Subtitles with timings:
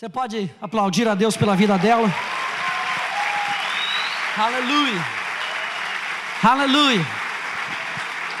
[0.00, 2.10] Você pode aplaudir a Deus pela vida dela?
[4.34, 5.04] Aleluia.
[6.42, 7.06] Aleluia.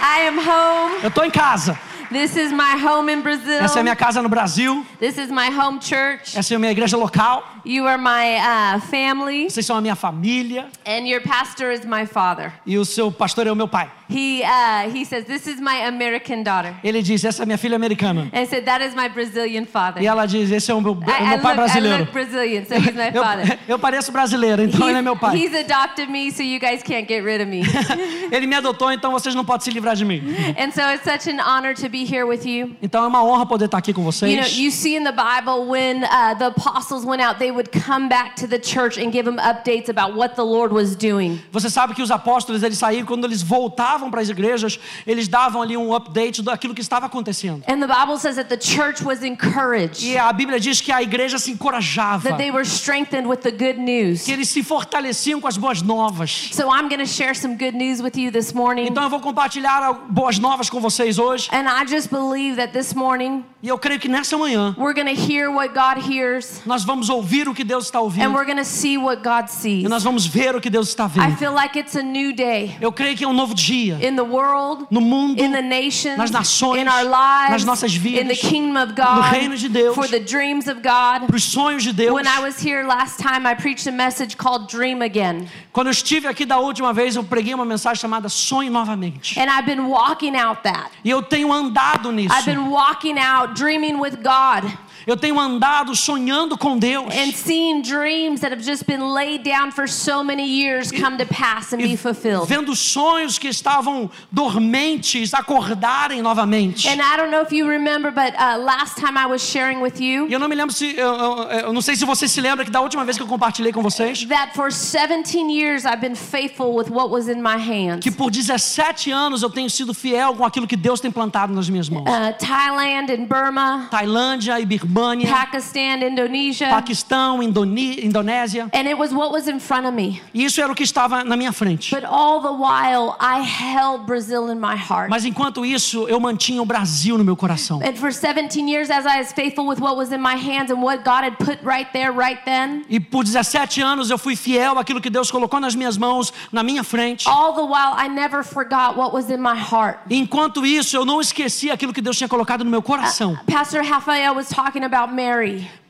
[0.00, 1.02] I am home.
[1.02, 1.78] Eu estou em casa.
[2.10, 3.58] This is my home in Brazil.
[3.58, 4.86] Essa é a minha casa no Brasil.
[4.98, 6.34] This is my home church.
[6.34, 7.44] Essa é a minha igreja local.
[7.66, 10.66] You are my uh, family, Vocês são a minha família.
[10.86, 12.54] and your pastor is my father.
[12.64, 13.90] E o seu pastor é o meu pai.
[14.10, 17.76] He uh, he says, "This is my American daughter," Ele diz: Essa é minha filha
[17.76, 18.28] americana.
[18.32, 20.96] and said, "That is my Brazilian father." E ela diz: Esse é o meu, I,
[20.96, 21.98] meu I pai look, I brasileiro.
[22.00, 23.58] look Brazilian, so he's my father.
[23.68, 25.36] Eu, eu pareço brasileiro, então ele é meu pai.
[25.36, 27.62] he's adopted me, so you guys can't get rid of me.
[28.32, 30.22] Ele me adotou, então vocês não podem se livrar de mim.
[30.58, 32.74] and so it's such an honor to be here with you.
[32.82, 34.58] Então é uma honra poder estar aqui com You know, vocês.
[34.58, 38.34] you see in the Bible when uh, the apostles went out, they would come back
[38.36, 41.40] to the church and give them updates about what the Lord was doing.
[41.52, 45.60] Você sabe que os apóstolos eles saíram quando eles voltavam para as igrejas, eles davam
[45.60, 47.64] ali um update daquilo que estava acontecendo.
[47.68, 51.02] And the Bible says that the church was encouraged, E a Bíblia diz que a
[51.02, 54.22] igreja se encorajava, that they were strengthened with the good news.
[54.24, 56.50] que eles se fortaleciam com as boas novas.
[56.52, 58.86] So I'm going to share some good news with you this morning.
[58.86, 61.48] Então eu vou compartilhar boas novas com vocês hoje.
[61.52, 65.10] And I just believe that this morning E eu creio que nessa manhã we're to
[65.10, 68.56] hear what God hears nós vamos ouvir o que Deus está and ouvindo we're going
[68.56, 69.84] to see what God sees.
[69.84, 71.36] e nós vamos ver o que Deus está I vendo.
[71.36, 74.24] feel like it's a new day Eu creio que é um novo dia in the
[74.24, 78.28] world, no mundo, in the nations, nas nações, in our lives, nas nossas vidas, in
[78.28, 81.26] the kingdom of no God, reino de Deus, for the dreams of God.
[81.26, 82.12] para os sonhos de Deus.
[82.12, 85.48] When I was here last time, I preached a message called Dream Again.
[85.72, 89.38] Quando eu estive aqui da última vez, eu preguei uma mensagem chamada Sonhe Novamente.
[89.38, 90.90] And I've been walking out that.
[91.04, 92.34] E eu tenho andado nisso.
[92.34, 94.70] I've been walking out dreaming with God
[95.06, 97.06] Eu tenho andado sonhando com Deus.
[97.14, 101.26] and seeing dreams that have just been laid down for so many years come to
[101.26, 102.46] pass and be fulfilled.
[102.48, 106.88] vendo sonhos que estavam dormentes acordarem novamente.
[106.88, 110.00] And I don't know if you remember, but uh, last time I was sharing with
[110.00, 110.94] you eu não me lembro se.
[110.96, 113.26] Eu, eu- eu não sei se você se lembra que da última vez que eu
[113.26, 117.56] compartilhei com vocês, that for 17 years I've been faithful with what was in my
[117.58, 118.00] hands.
[118.02, 121.68] que por 17 anos eu tenho sido fiel com aquilo que Deus tem plantado nas
[121.68, 122.04] minhas mãos.
[122.04, 126.68] Uh, Thailand and Burma, Tailândia e Birmânia, Pakistan, Indonesia.
[126.68, 128.68] Paquistão, Indoni- Indonésia.
[128.74, 130.20] And it was what was in front of me.
[130.34, 131.94] E isso era o que estava na minha frente.
[131.94, 135.08] But all the while, I held Brazil in my heart.
[135.10, 137.80] Mas enquanto isso, eu mantinha o Brasil no meu coração.
[137.82, 140.82] And for 17 years, as I was faithful with what was in my hands and
[140.82, 144.78] what God had put right there, right then, E por 17 anos eu fui fiel
[144.78, 147.28] àquilo que Deus colocou nas minhas mãos, na minha frente.
[147.28, 149.98] all the while, I never forgot what was in my heart.
[150.10, 153.38] Enquanto isso, eu não esqueci aquilo que Deus tinha colocado no meu coração.
[153.46, 155.68] Pastor Rafael was talking about Mary,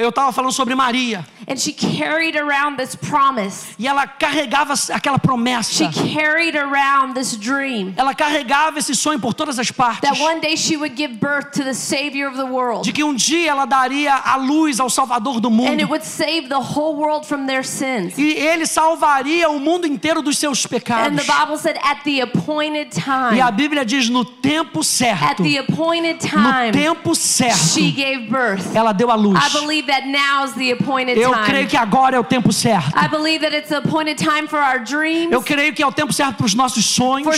[0.00, 1.24] Eu estava falando sobre Maria.
[1.46, 3.74] and she carried around this promise.
[3.78, 5.70] E ela carregava aquela promessa.
[5.92, 10.00] She carried around this dream Ela carregava esse sonho por todas as partes.
[10.08, 12.82] that one day she would give birth to the Savior of the world.
[12.82, 15.88] De que um dia ela daria a luz ao Salvador do And it mundo.
[15.90, 18.16] would save the whole world from their sins.
[18.18, 21.24] E ele salvaria o mundo inteiro dos seus And pecados.
[21.26, 23.00] the Bible said, at the appointed E
[23.40, 25.42] a time, Bíblia diz no tempo at certo.
[25.42, 27.58] the appointed No tempo certo.
[27.78, 28.74] she gave birth.
[28.74, 29.38] Ela deu a luz.
[29.38, 31.44] I believe that now's the appointed Eu time.
[31.44, 32.96] creio que agora é o tempo certo.
[32.98, 35.92] I believe that it's the appointed time for our dreams, Eu creio que é o
[35.92, 37.28] tempo certo para os nossos for sonhos,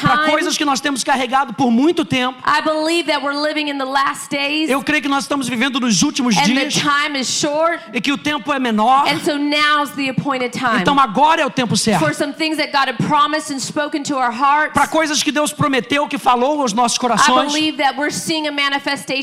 [0.00, 0.30] para time.
[0.30, 2.38] coisas que nós temos carregado por muito tempo.
[4.68, 6.74] Eu creio que nós estamos vivendo nos últimos dias
[7.92, 9.06] e que o tempo é menor.
[10.80, 12.04] Então agora é o tempo certo.
[14.72, 17.52] Para coisas que Deus prometeu, que falou aos nossos corações.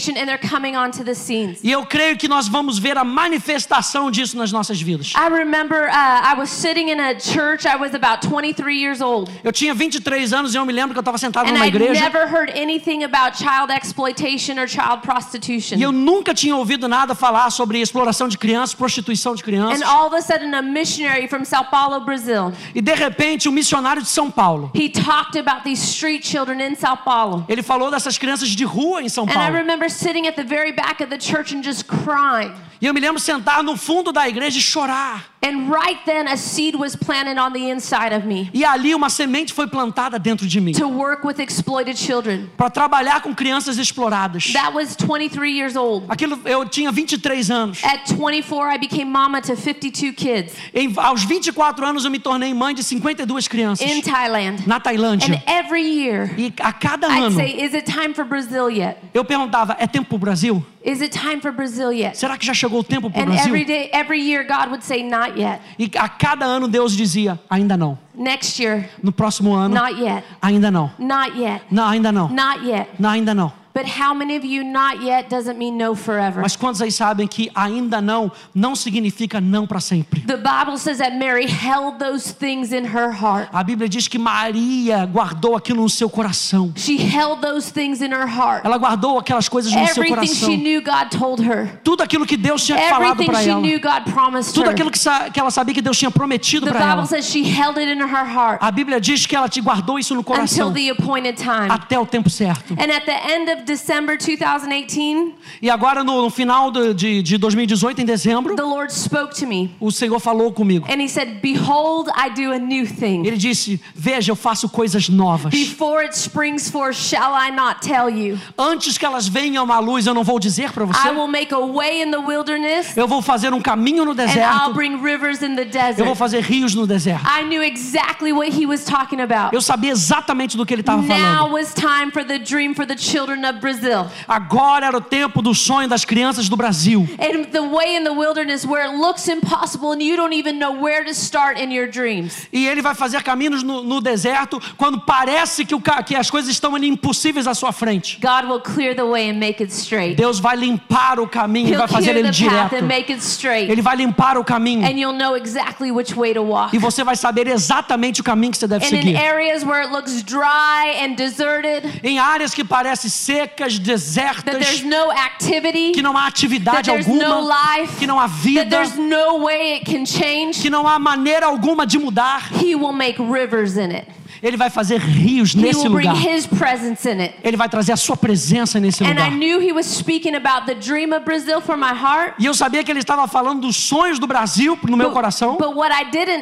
[0.05, 1.59] Manifestation and they're coming onto the scenes.
[1.63, 5.13] E eu creio que nós vamos ver a manifestação disso nas nossas vidas.
[5.15, 7.65] I remember uh, I was sitting in a church.
[7.67, 9.31] I was about 23 years old.
[9.43, 11.75] Eu tinha 23 anos e eu me lembro que eu estava sentado And numa I'd
[11.75, 15.77] igreja never heard anything about child exploitation or child prostitution.
[15.77, 19.81] e eu nunca tinha ouvido nada falar sobre exploração de crianças, prostituição de crianças.
[19.81, 23.51] And all of a sudden, a missionary from Sao Paulo, Brazil, E de repente, um
[23.51, 27.45] missionário de São Paulo, he talked about these street children in Sao Paulo.
[27.47, 29.53] ele falou dessas crianças de rua em São And I Paulo.
[29.55, 32.53] remember sitting at the very back of the church and just crying.
[32.81, 35.33] E eu me lembro sentar no fundo da igreja e chorar.
[35.45, 39.09] And right then, a seed was planted on the inside of me E ali uma
[39.11, 42.49] semente foi plantada dentro de mim to work with exploited children.
[42.57, 44.51] para trabalhar com crianças exploradas.
[44.53, 46.05] That was 23 years old.
[46.09, 47.83] Aquilo eu tinha 23 anos.
[47.83, 52.51] At 24, I became mama to 52 kids Em, aos 24 anos eu me tornei
[52.53, 54.63] mãe de 52 crianças in Thailand.
[54.67, 55.27] na Tailândia.
[55.35, 58.97] And every year, E a cada ano say, Is it time for Brazil yet?
[59.13, 60.65] eu perguntava: é tempo pro Brasil?
[60.85, 62.15] Is it time for Brazil yet?
[62.15, 63.47] Será que já chegou o tempo pro And Brasil?
[63.47, 65.59] every day, every year, God would say, Not yet.
[65.79, 67.97] E a cada ano Deus dizia: ainda não.
[68.13, 70.23] Next year, No próximo ano, not yet.
[70.41, 70.91] ainda não.
[70.99, 71.63] Not yet.
[71.71, 72.29] Não, ainda não.
[72.29, 72.87] Not yet.
[72.99, 73.51] Não, ainda não.
[73.75, 76.41] But how many of you not yet doesn't mean no forever?
[76.41, 80.21] Mas quantos aí sabem que ainda não não significa não para sempre?
[80.21, 83.49] The Bible says that Mary held those things in her heart.
[83.51, 86.71] A Bíblia diz que Maria guardou aquilo no seu coração.
[86.77, 88.63] She held those things in her heart.
[88.65, 90.57] Ela guardou aquelas coisas no seu Everything she coração.
[90.57, 91.77] knew God told her.
[91.83, 93.59] Tudo aquilo que Deus tinha falado Everything para she ela.
[93.61, 94.71] knew God promised Tudo her.
[94.71, 94.99] aquilo que,
[95.33, 96.95] que ela sabia que Deus tinha prometido The para ela.
[97.01, 99.99] Bible says she held it in her heart A Bíblia diz que ela te guardou
[99.99, 101.67] isso no until coração the appointed time.
[101.69, 102.73] até o tempo certo.
[102.75, 108.01] And at the end of December 2018, E agora, no, no final de, de 2018,
[108.01, 110.85] em dezembro, the Lord spoke to me o Senhor falou comigo.
[110.89, 113.25] and He said, Behold, I do a new thing.
[113.25, 115.51] Ele disse: Veja, eu faço coisas novas.
[115.51, 118.37] Before it springs forth, shall I not tell you?
[118.57, 121.07] Antes que elas venham à luz, eu não vou dizer para você.
[121.07, 124.21] I will make a way in the wilderness Eu vou fazer um caminho no and
[124.21, 124.73] I'll deserto.
[124.73, 126.15] bring rivers in the Eu vou desert.
[126.17, 127.25] fazer rios no deserto.
[127.25, 129.53] I knew exactly what He was talking about.
[129.53, 131.07] Eu sabia exatamente do que ele estava Now
[131.49, 131.53] falando.
[131.53, 134.07] was time for the dream for the children of Brazil.
[134.27, 137.07] Agora era o tempo do sonho das crianças do Brasil.
[137.19, 140.71] And the way in the wilderness where it looks impossible and you don't even know
[140.71, 142.47] where to start in your dreams.
[142.51, 146.49] E ele vai fazer caminhos no, no deserto quando parece que, o, que as coisas
[146.51, 148.19] estão impossíveis à sua frente.
[148.21, 150.15] God will clear the way and make it straight.
[150.15, 152.75] Deus vai limpar o caminho e He'll vai fazer ele direto.
[152.75, 153.71] and make it straight.
[153.71, 154.85] Ele vai limpar o caminho.
[154.85, 156.75] And you'll know exactly which way to walk.
[156.75, 159.17] E você vai saber exatamente o caminho que você deve And in seguir.
[159.17, 163.09] areas where it looks dry and deserted, Em áreas que parecem
[163.45, 168.41] secas, desertas, there's no activity, que não há atividade alguma, life, que não há that
[168.41, 172.49] vida, there's no way it can change, que não há maneira alguma de mudar.
[172.53, 174.07] He will make rivers in it.
[174.41, 176.35] Ele vai fazer rios He nesse will bring lugar.
[176.35, 177.35] His presence in it.
[177.43, 179.31] Ele vai trazer a sua presença nesse And I lugar.
[179.31, 182.35] knew He was speaking about the dream of Brazil for my heart.
[182.39, 185.57] E eu sabia que ele estava falando dos sonhos do Brasil no meu coração.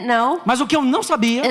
[0.05, 1.43] know Mas o que eu não sabia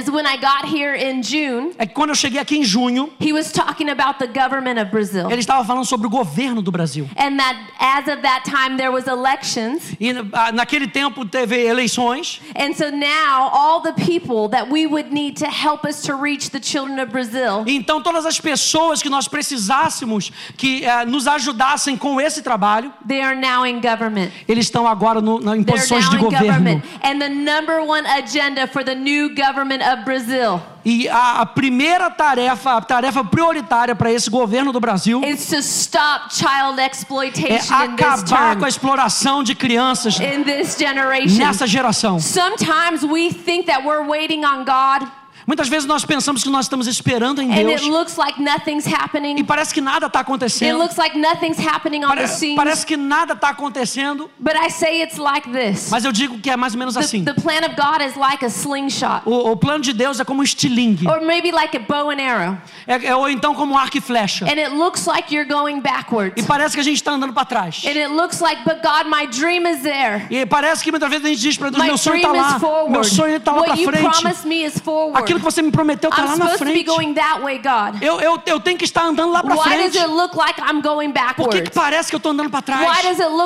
[1.23, 4.81] June, é que quando eu cheguei aqui em junho, he was talking about the government
[4.81, 5.31] of Brazil.
[5.31, 7.09] ele estava falando sobre o governo do Brasil.
[7.17, 9.93] And that as of that time there was elections.
[10.01, 12.41] E ah, naquele tempo teve eleições.
[12.57, 16.32] And so now all the people that we would need to help us to reach
[16.39, 21.97] the children of Brazil, Então todas as pessoas que nós precisássemos que eh, nos ajudassem
[21.97, 24.31] com esse trabalho, they are now in government.
[24.49, 26.47] eles estão agora no, na, em posições now de in governo.
[26.47, 26.83] government.
[27.03, 32.11] And the number one agenda for the new government of Brazil E a, a primeira
[32.11, 38.57] tarefa, a tarefa prioritária para esse governo do Brasil is to stop child é acabar
[38.57, 41.39] com a exploração de crianças in this generation.
[41.39, 42.19] nessa geração.
[42.19, 45.09] Sometimes we think that we're waiting on God
[45.53, 48.87] Muitas vezes nós pensamos que nós estamos esperando em and Deus it looks like nothing's
[48.87, 49.45] e happening.
[49.45, 50.79] parece que nada está It acontecendo.
[50.79, 52.57] looks like nothing's happening on the Pare- scene.
[52.57, 55.91] Parece que nada está acontecendo, But I say it's like this.
[55.91, 57.23] mas eu digo que é mais ou menos The, assim.
[57.23, 59.25] the plan of God is like a slingshot.
[59.27, 62.19] O, o plano de Deus é como um estilingue, Or maybe like a bow and
[62.23, 62.57] arrow.
[62.87, 64.47] é, é- ou então como um arco e flecha.
[64.47, 66.47] And it looks like you're going E backwards.
[66.47, 67.83] parece que a gente está andando para trás.
[67.85, 70.27] And it looks like, but God, my dream is there.
[70.31, 72.59] E parece que muitas vezes a gente diz para Deus: My meu sonho está lá,
[72.59, 72.91] forward.
[72.91, 74.11] meu sonho está lá para What you frente.
[74.23, 75.19] promised me is forward.
[75.19, 76.85] Aquilo que você me prometeu está lá na frente.
[76.85, 78.01] going that way, God.
[78.01, 79.93] Eu, eu, eu tenho que estar andando lá para frente.
[79.93, 82.63] does it look like I'm going Por que, que parece que eu estou andando para
[82.63, 82.83] trás?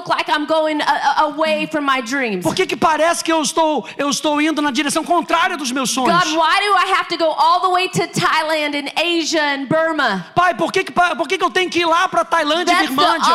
[0.08, 2.42] like uh, uh?
[2.42, 5.90] Por que, que parece que eu estou, eu estou indo na direção contrária dos meus
[5.90, 6.12] sonhos?
[6.12, 9.66] God, why do I have to go all the way to Thailand and Asia and
[9.66, 10.26] Burma?
[10.34, 13.32] Pai, por que, por que, que eu tenho que ir lá para Tailândia e Birmândia?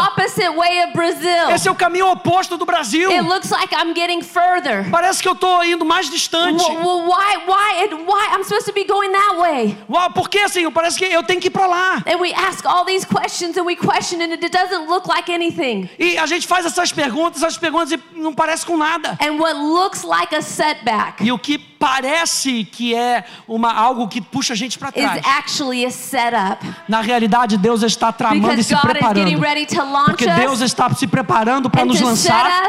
[1.53, 3.11] Esse é o caminho oposto do Brasil.
[3.11, 4.89] It looks like I'm getting further.
[4.89, 6.63] Parece que eu estou indo mais distante.
[6.63, 8.40] Why, why, why?
[8.41, 9.77] I'm supposed to be going that way.
[9.87, 10.71] Uau, por que, Senhor?
[10.71, 12.03] Parece que eu tenho que ir para lá.
[12.07, 15.87] And we ask all these questions and we question, and it doesn't look like anything.
[15.99, 19.17] E a gente faz essas perguntas, essas perguntas e não parece com nada.
[19.21, 24.21] And what looks like a setback E o que parece que é uma, algo que
[24.21, 25.21] puxa a gente para is trás.
[25.25, 26.63] actually a setup.
[26.87, 28.99] Na realidade, Deus está tramando e Because se God is getting
[29.37, 29.41] preparando.
[29.41, 32.67] ready to launch Porque Deus us está se preparando para nos lançar,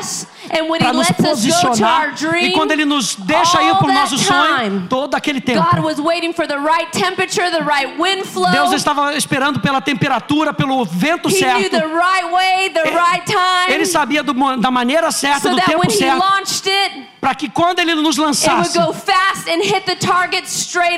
[0.79, 2.15] para nos posicionar.
[2.15, 5.63] dream, E quando Ele nos deixa ir para o nosso sonho, todo aquele tempo.
[5.63, 8.51] God was waiting for the right temperature, the right wind flow.
[8.51, 11.71] Deus estava esperando pela temperatura, pelo vento He knew certo.
[11.71, 13.73] the right way, the right time.
[13.75, 17.07] Ele sabia do da maneira certa, so do that when tempo He certo, launched it,
[17.21, 18.79] para que quando Ele nos lançasse,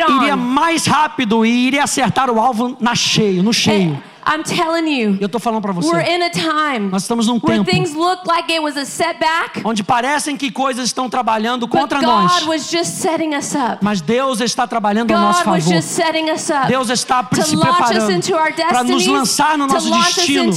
[0.09, 3.93] iria mais rápido e iria acertar o alvo na cheio, no cheio.
[3.93, 7.27] And I'm telling you, Eu estou falando para we're você, in a time nós estamos
[7.27, 11.67] num tempo things look like it was a setback, onde parecem que coisas estão trabalhando
[11.67, 13.79] but contra God nós, was just setting us up.
[13.83, 15.81] mas Deus está trabalhando nosso God was favor.
[15.83, 18.23] just setting us up Deus está to se preparando
[18.69, 20.53] para nos lançar no nosso destino,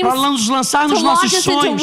[0.00, 1.82] para nos lançar nos nossos sonhos,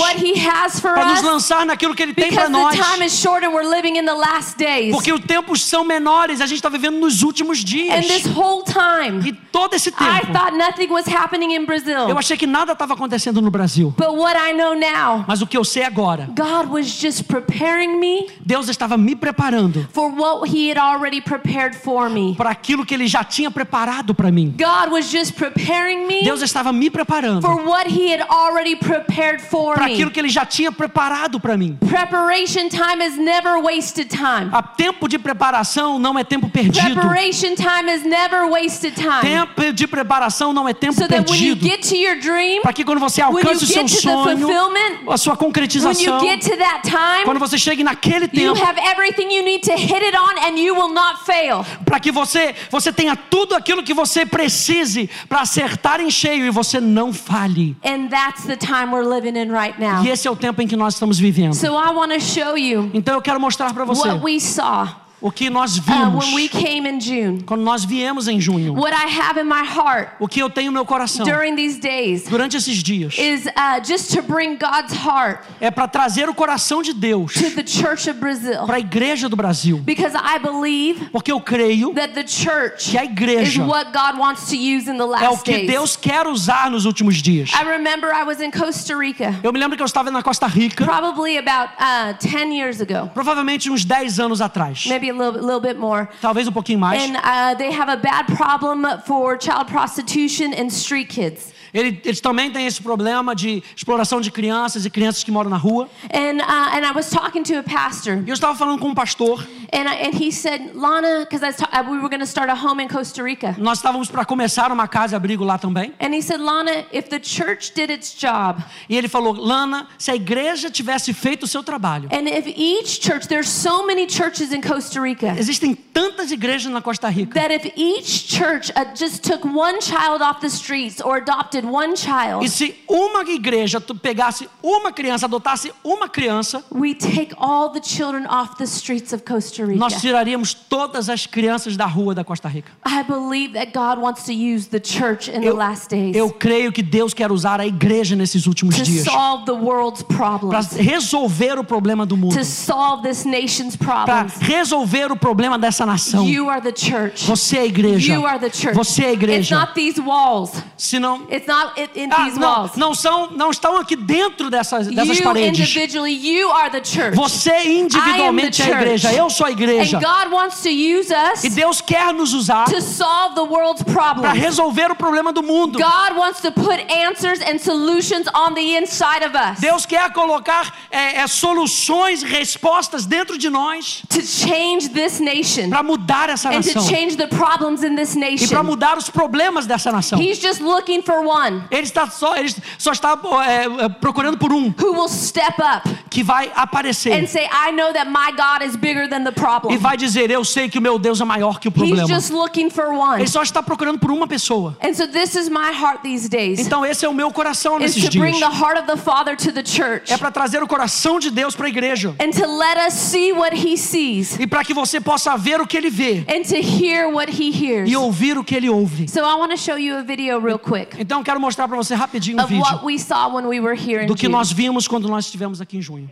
[0.82, 2.76] para nos lançar naquilo que Ele tem para nós.
[2.76, 4.92] the time is short and we're living in the last days.
[4.92, 7.96] Porque os tempos são menores, a gente está vivendo nos últimos dias.
[8.06, 12.10] And this whole time, E todo esse I tempo, thought nothing was happening in Brazil.
[12.10, 13.94] eu achei que nada estava acontecendo no Brasil.
[13.98, 18.00] But what I know now, Mas o que eu sei agora, God was just preparing
[18.00, 22.36] me Deus estava me preparando for what He had already prepared for me.
[22.36, 24.56] para aquilo que Ele já tinha preparado para mim.
[24.58, 29.42] God was just preparing me Deus estava me preparando for what He had already prepared
[29.42, 31.78] for para aquilo que Ele já tinha preparado para mim.
[31.88, 34.50] Preparation time is never wasted time.
[34.52, 36.94] A tempo de preparação não é tempo perdido.
[36.94, 39.22] Preparation time is never wasted time.
[39.22, 41.70] Tempo de preparação não é tempo So that when you perdido.
[41.70, 44.08] get to your dream, Para que quando você when you alcance o seu get to
[44.08, 46.82] the sonho, a sua concretização, that
[47.24, 50.38] quando time, você chegue naquele you tempo, have everything you need to hit it on
[50.40, 51.66] and you will not fail.
[51.86, 56.50] para que você você tenha tudo aquilo que você precise para acertar em cheio e
[56.50, 57.76] você não falhe.
[57.84, 60.04] And that's the time we're living in right now.
[60.04, 61.54] E esse é o tempo em que nós estamos vivendo.
[61.54, 65.05] So I want to show you Então eu quero mostrar para você what we saw
[65.26, 67.42] o que nós uh, vimos when we came in June.
[67.44, 68.76] quando nós viemos em junho.
[68.76, 71.80] What I have in my heart O que eu tenho no meu coração during these
[71.80, 76.34] days durante esses dias is uh, just to bring God's heart é para trazer o
[76.36, 78.68] coração de Deus to the church of Brazil.
[78.68, 79.80] para a igreja do Brasil.
[79.80, 84.20] Because I believe Porque eu creio that the church que a is igreja what God
[84.20, 85.68] wants to use in the é o last que days.
[85.68, 87.50] Deus quer usar nos últimos dias.
[87.52, 90.46] I remember I was in Costa Rica Eu me lembro que eu estava na Costa
[90.46, 95.60] Rica, probably about uh, 10 years ago, provavelmente uns 10 anos atrás, maybe little, little
[95.60, 96.10] bit more.
[96.22, 97.02] talvez um pouquinho mais.
[97.02, 101.54] And uh, they have a bad problem for child prostitution and street kids.
[101.76, 105.58] Ele- eles também têm esse problema de exploração de crianças e crianças que moram na
[105.58, 105.90] rua.
[106.14, 108.96] And, uh, and I was talking to a pastor, E eu estava falando com um
[108.96, 109.46] pastor.
[109.74, 111.44] and, I, and he said, Lana, because
[111.90, 113.56] we were going to start a home in Costa Rica.
[113.58, 115.94] Nós estávamos para começar uma casa abrigo lá também.
[116.00, 120.12] And he said, Lana, if the church did its job, E ele falou: Lana, se
[120.12, 122.08] a igreja tivesse feito o seu trabalho.
[122.12, 126.82] and if each church, there's so many churches in Costa Rica, Existem tantas igrejas na
[126.82, 127.34] Costa Rica.
[127.38, 131.96] that if each church uh, just took one child off the streets or adopted one
[131.98, 137.70] child, E se uma igreja tu pegasse uma criança, adotasse uma criança, we take all
[137.70, 139.78] the children off the streets of Costa Rica.
[139.80, 142.72] nós tiraríamos todas as crianças da rua da Costa Rica.
[142.86, 146.30] I believe that God wants to use the church in the Eu, last days eu
[146.32, 150.16] creio que Deus quer usar a igreja nesses últimos to dias solve the world's para
[150.40, 154.38] problems, resolver o problema do mundo, to solve this nation's para problems.
[154.42, 156.26] resolver o problema dessa nação.
[156.28, 157.26] You are the church.
[157.26, 158.14] Você é a igreja.
[158.14, 158.76] You are the church.
[158.76, 159.60] Você é a It's igreja.
[159.60, 160.52] not these walls.
[160.78, 162.72] Se não, It's not in, Ah, these não, walls.
[162.76, 165.60] não são, não estão aqui dentro dessas, dessas You paredes.
[165.60, 167.16] individually, you are the church.
[167.16, 169.14] Você individualmente é a igreja.
[169.14, 169.98] Eu sou a igreja.
[169.98, 173.84] And God wants to use us E Deus quer nos usar to solve the world's
[173.84, 175.80] para resolver o problema do mundo.
[175.80, 180.74] God wants to put answers and solutions on the inside of us Deus quer colocar
[180.92, 186.62] é, é, soluções, respostas dentro de nós to change this nation para mudar essa and
[186.62, 188.64] to nação change the problems in this e para nation.
[188.64, 190.20] mudar os problemas dessa nação.
[190.20, 194.74] He's just looking for one Ele está só, ele só está é, procurando por um
[194.80, 198.76] who will step up que vai and aparecer say, I know that my God is
[198.76, 199.78] bigger than the e problem.
[199.78, 202.08] vai dizer: Eu sei que o meu Deus é maior que o He's problema.
[202.08, 203.22] just looking for one.
[203.22, 204.78] Ele só está procurando por uma pessoa.
[204.82, 206.60] And so this is my heart these days.
[206.60, 208.24] Então esse é o meu coração nesses to dias.
[208.24, 211.30] bring the heart of the Father to the church É para trazer o coração de
[211.32, 214.74] Deus para a igreja and to let us see what he sees e para que
[214.74, 217.90] você possa ver o que ele vê and to hear what he hears.
[217.90, 219.08] e ouvir o que ele ouve.
[219.10, 221.94] So I want to show you a video real quick Então quero mostrar para você
[221.96, 224.52] rapidinho um of what vídeo we saw when we were here in do que nós
[224.52, 226.10] vimos quando nós estivemos aqui em junho.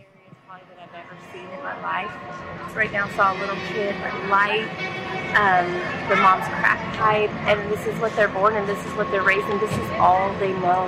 [2.74, 3.94] right now, saw a little kid
[4.28, 4.68] light.
[5.34, 5.66] Um,
[6.08, 9.22] the mom's crack pipe, and this is what they're born, and this is what they're
[9.22, 10.86] raised, and this is all they know.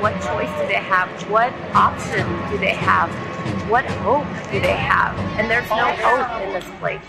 [0.00, 1.08] What choice do they have?
[1.30, 3.10] What option do they have?
[3.68, 5.16] What hope do they have?
[5.38, 7.00] And there's no hope in this place.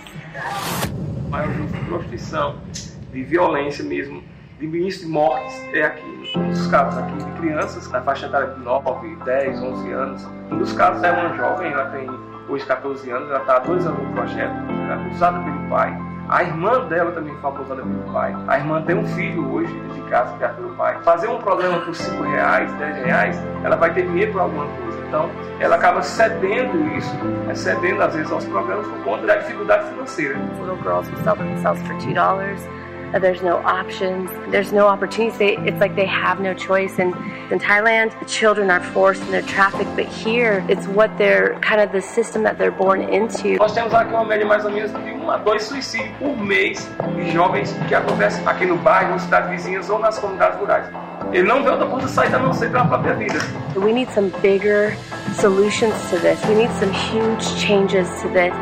[3.11, 4.21] de violência mesmo,
[4.59, 6.31] de início de mortes é aqui.
[6.35, 10.27] Um dos casos aqui de crianças na faixa etária de 9, 10, 11 anos.
[10.51, 12.09] Um dos casos é uma jovem, ela tem
[12.47, 15.97] hoje 14 anos, ela está há dois anos no projeto, ela é abusada pelo pai.
[16.29, 18.35] A irmã dela também foi abusada pelo pai.
[18.47, 20.97] A irmã tem um filho hoje de casa é pelo pai.
[21.03, 25.05] Fazer um programa por 5 reais, 10 reais, ela vai ter dinheiro para alguma coisa.
[25.07, 27.13] Então, ela acaba cedendo isso,
[27.45, 30.35] né, cedendo às vezes aos programas por conta da dificuldade financeira.
[30.59, 32.59] Little girls will sell themselves for two dollars.
[32.61, 34.29] Uh, there's no options.
[34.51, 35.37] There's no opportunities.
[35.37, 36.99] They, it's like they have no choice.
[36.99, 37.13] And
[37.51, 39.95] in Thailand, the children are forced and they're trafficked.
[39.95, 43.57] But here, it's what they're kind of the system that they're born into.
[43.57, 46.87] Nós temos aqui uma média mais ou menos de um a dois suicídios por mês
[47.15, 50.87] de jovens que acontecem aqui no bairro, nas cidades vizinhas ou nas comunidades rurais.
[51.31, 53.39] Ele não vê outra coisa a não ser pela própria vida.
[53.75, 54.95] We need some bigger
[55.33, 56.43] solutions to this.
[56.45, 58.53] We need some huge changes to this.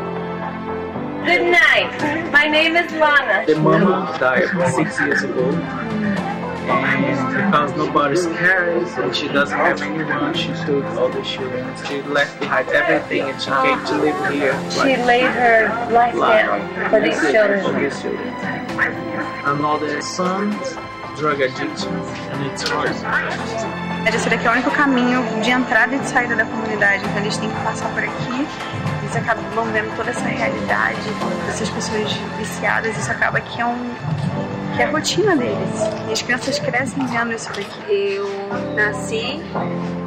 [1.24, 2.30] Good night.
[2.30, 3.46] My name is Lana.
[3.46, 5.50] The mama died six years ago.
[6.68, 11.64] And because nobody's cares and she doesn't have anyone, she took all the children.
[11.86, 14.70] She left behind everything and she came to live here.
[14.70, 17.82] She laid her life down for these for children.
[17.82, 18.28] these children.
[19.46, 20.76] Another son's
[21.16, 21.94] drug addiction
[22.32, 22.92] and it's hard.
[24.06, 27.02] Esse daqui é o único caminho de entrada e de saída da comunidade.
[27.06, 28.46] Então eles têm que passar por aqui.
[29.14, 30.98] Eles acabam vendo toda essa realidade
[31.46, 32.96] dessas pessoas viciadas.
[32.98, 33.94] Isso acaba que é um
[34.74, 35.80] que é a rotina deles.
[36.08, 38.16] E as crianças crescem vendo isso daqui.
[38.16, 38.28] Eu
[38.74, 39.40] nasci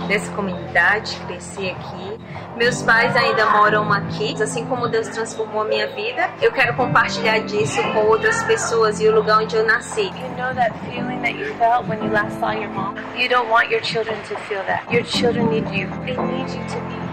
[0.10, 2.20] nessa comunidade, cresci aqui.
[2.58, 4.36] Meus pais ainda moram aqui.
[4.44, 9.08] Assim como Deus transformou a minha vida, eu quero compartilhar disso com outras pessoas e
[9.08, 10.02] o lugar onde eu nasci.
[10.02, 12.96] You know that feeling that you felt when you last saw your mom?
[13.16, 14.84] You don't want your children to feel that.
[14.92, 15.88] Your children need you.
[16.06, 17.07] They need you to be.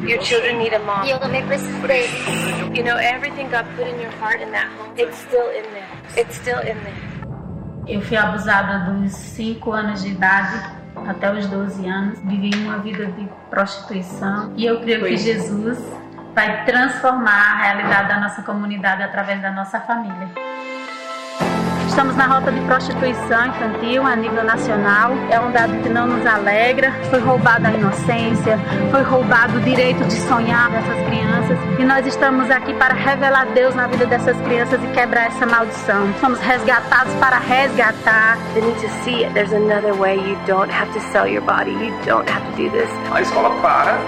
[0.00, 1.04] Your children need a mom.
[1.04, 2.10] E eu também preciso deles.
[2.74, 5.88] You know, everything God put in your heart in that home, it's still in there.
[6.16, 7.18] It's still in there.
[7.86, 12.18] Eu fui abusada dos 5 anos de idade até os 12 anos.
[12.20, 14.52] Vivi uma vida de prostituição.
[14.56, 15.78] E eu creio que Jesus
[16.34, 20.28] vai transformar a realidade da nossa comunidade através da nossa família.
[21.98, 25.10] Estamos na rota de prostituição infantil a nível nacional.
[25.32, 26.92] É um dado que não nos alegra.
[27.10, 28.56] Foi roubada a inocência,
[28.92, 31.58] foi roubado o direito de sonhar dessas crianças.
[31.76, 36.14] E nós estamos aqui para revelar Deus na vida dessas crianças e quebrar essa maldição.
[36.20, 38.38] Somos resgatados para resgatar.
[38.54, 39.34] They need to see it.
[39.34, 40.18] There's another way.
[40.18, 41.72] You don't have to sell your body.
[41.72, 42.88] You don't have to do this.
[43.12, 43.98] A escola para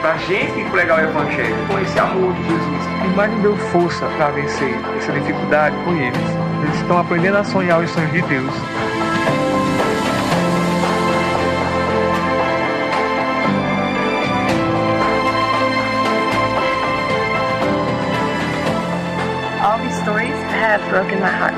[0.00, 2.86] pra gente pregar o evangelho com esse amor de Jesus.
[3.04, 6.49] E mais me deu força para vencer essa dificuldade com eles.
[6.62, 8.52] Eles estão aprendendo a sonhar os sonhos de Deus.
[19.62, 21.54] All these stories have broken my heart.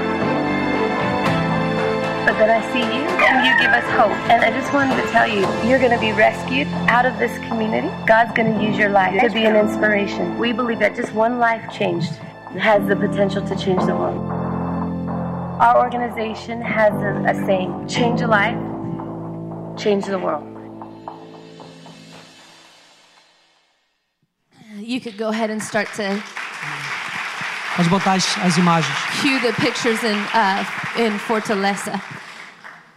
[2.25, 4.12] But then I see you and you give us hope.
[4.30, 7.37] And I just wanted to tell you, you're going to be rescued out of this
[7.49, 7.88] community.
[8.06, 10.38] God's going to use your life to be an inspiration.
[10.38, 12.12] We believe that just one life changed
[12.59, 14.41] has the potential to change the world.
[15.62, 18.59] Our organization has a, a saying change a life,
[19.79, 20.42] change the world.
[24.75, 26.20] You could go ahead and start to
[27.77, 28.90] Pode botar as, as imagens.
[29.20, 30.64] cue the pictures in uh,
[30.98, 31.94] in Fortaleza.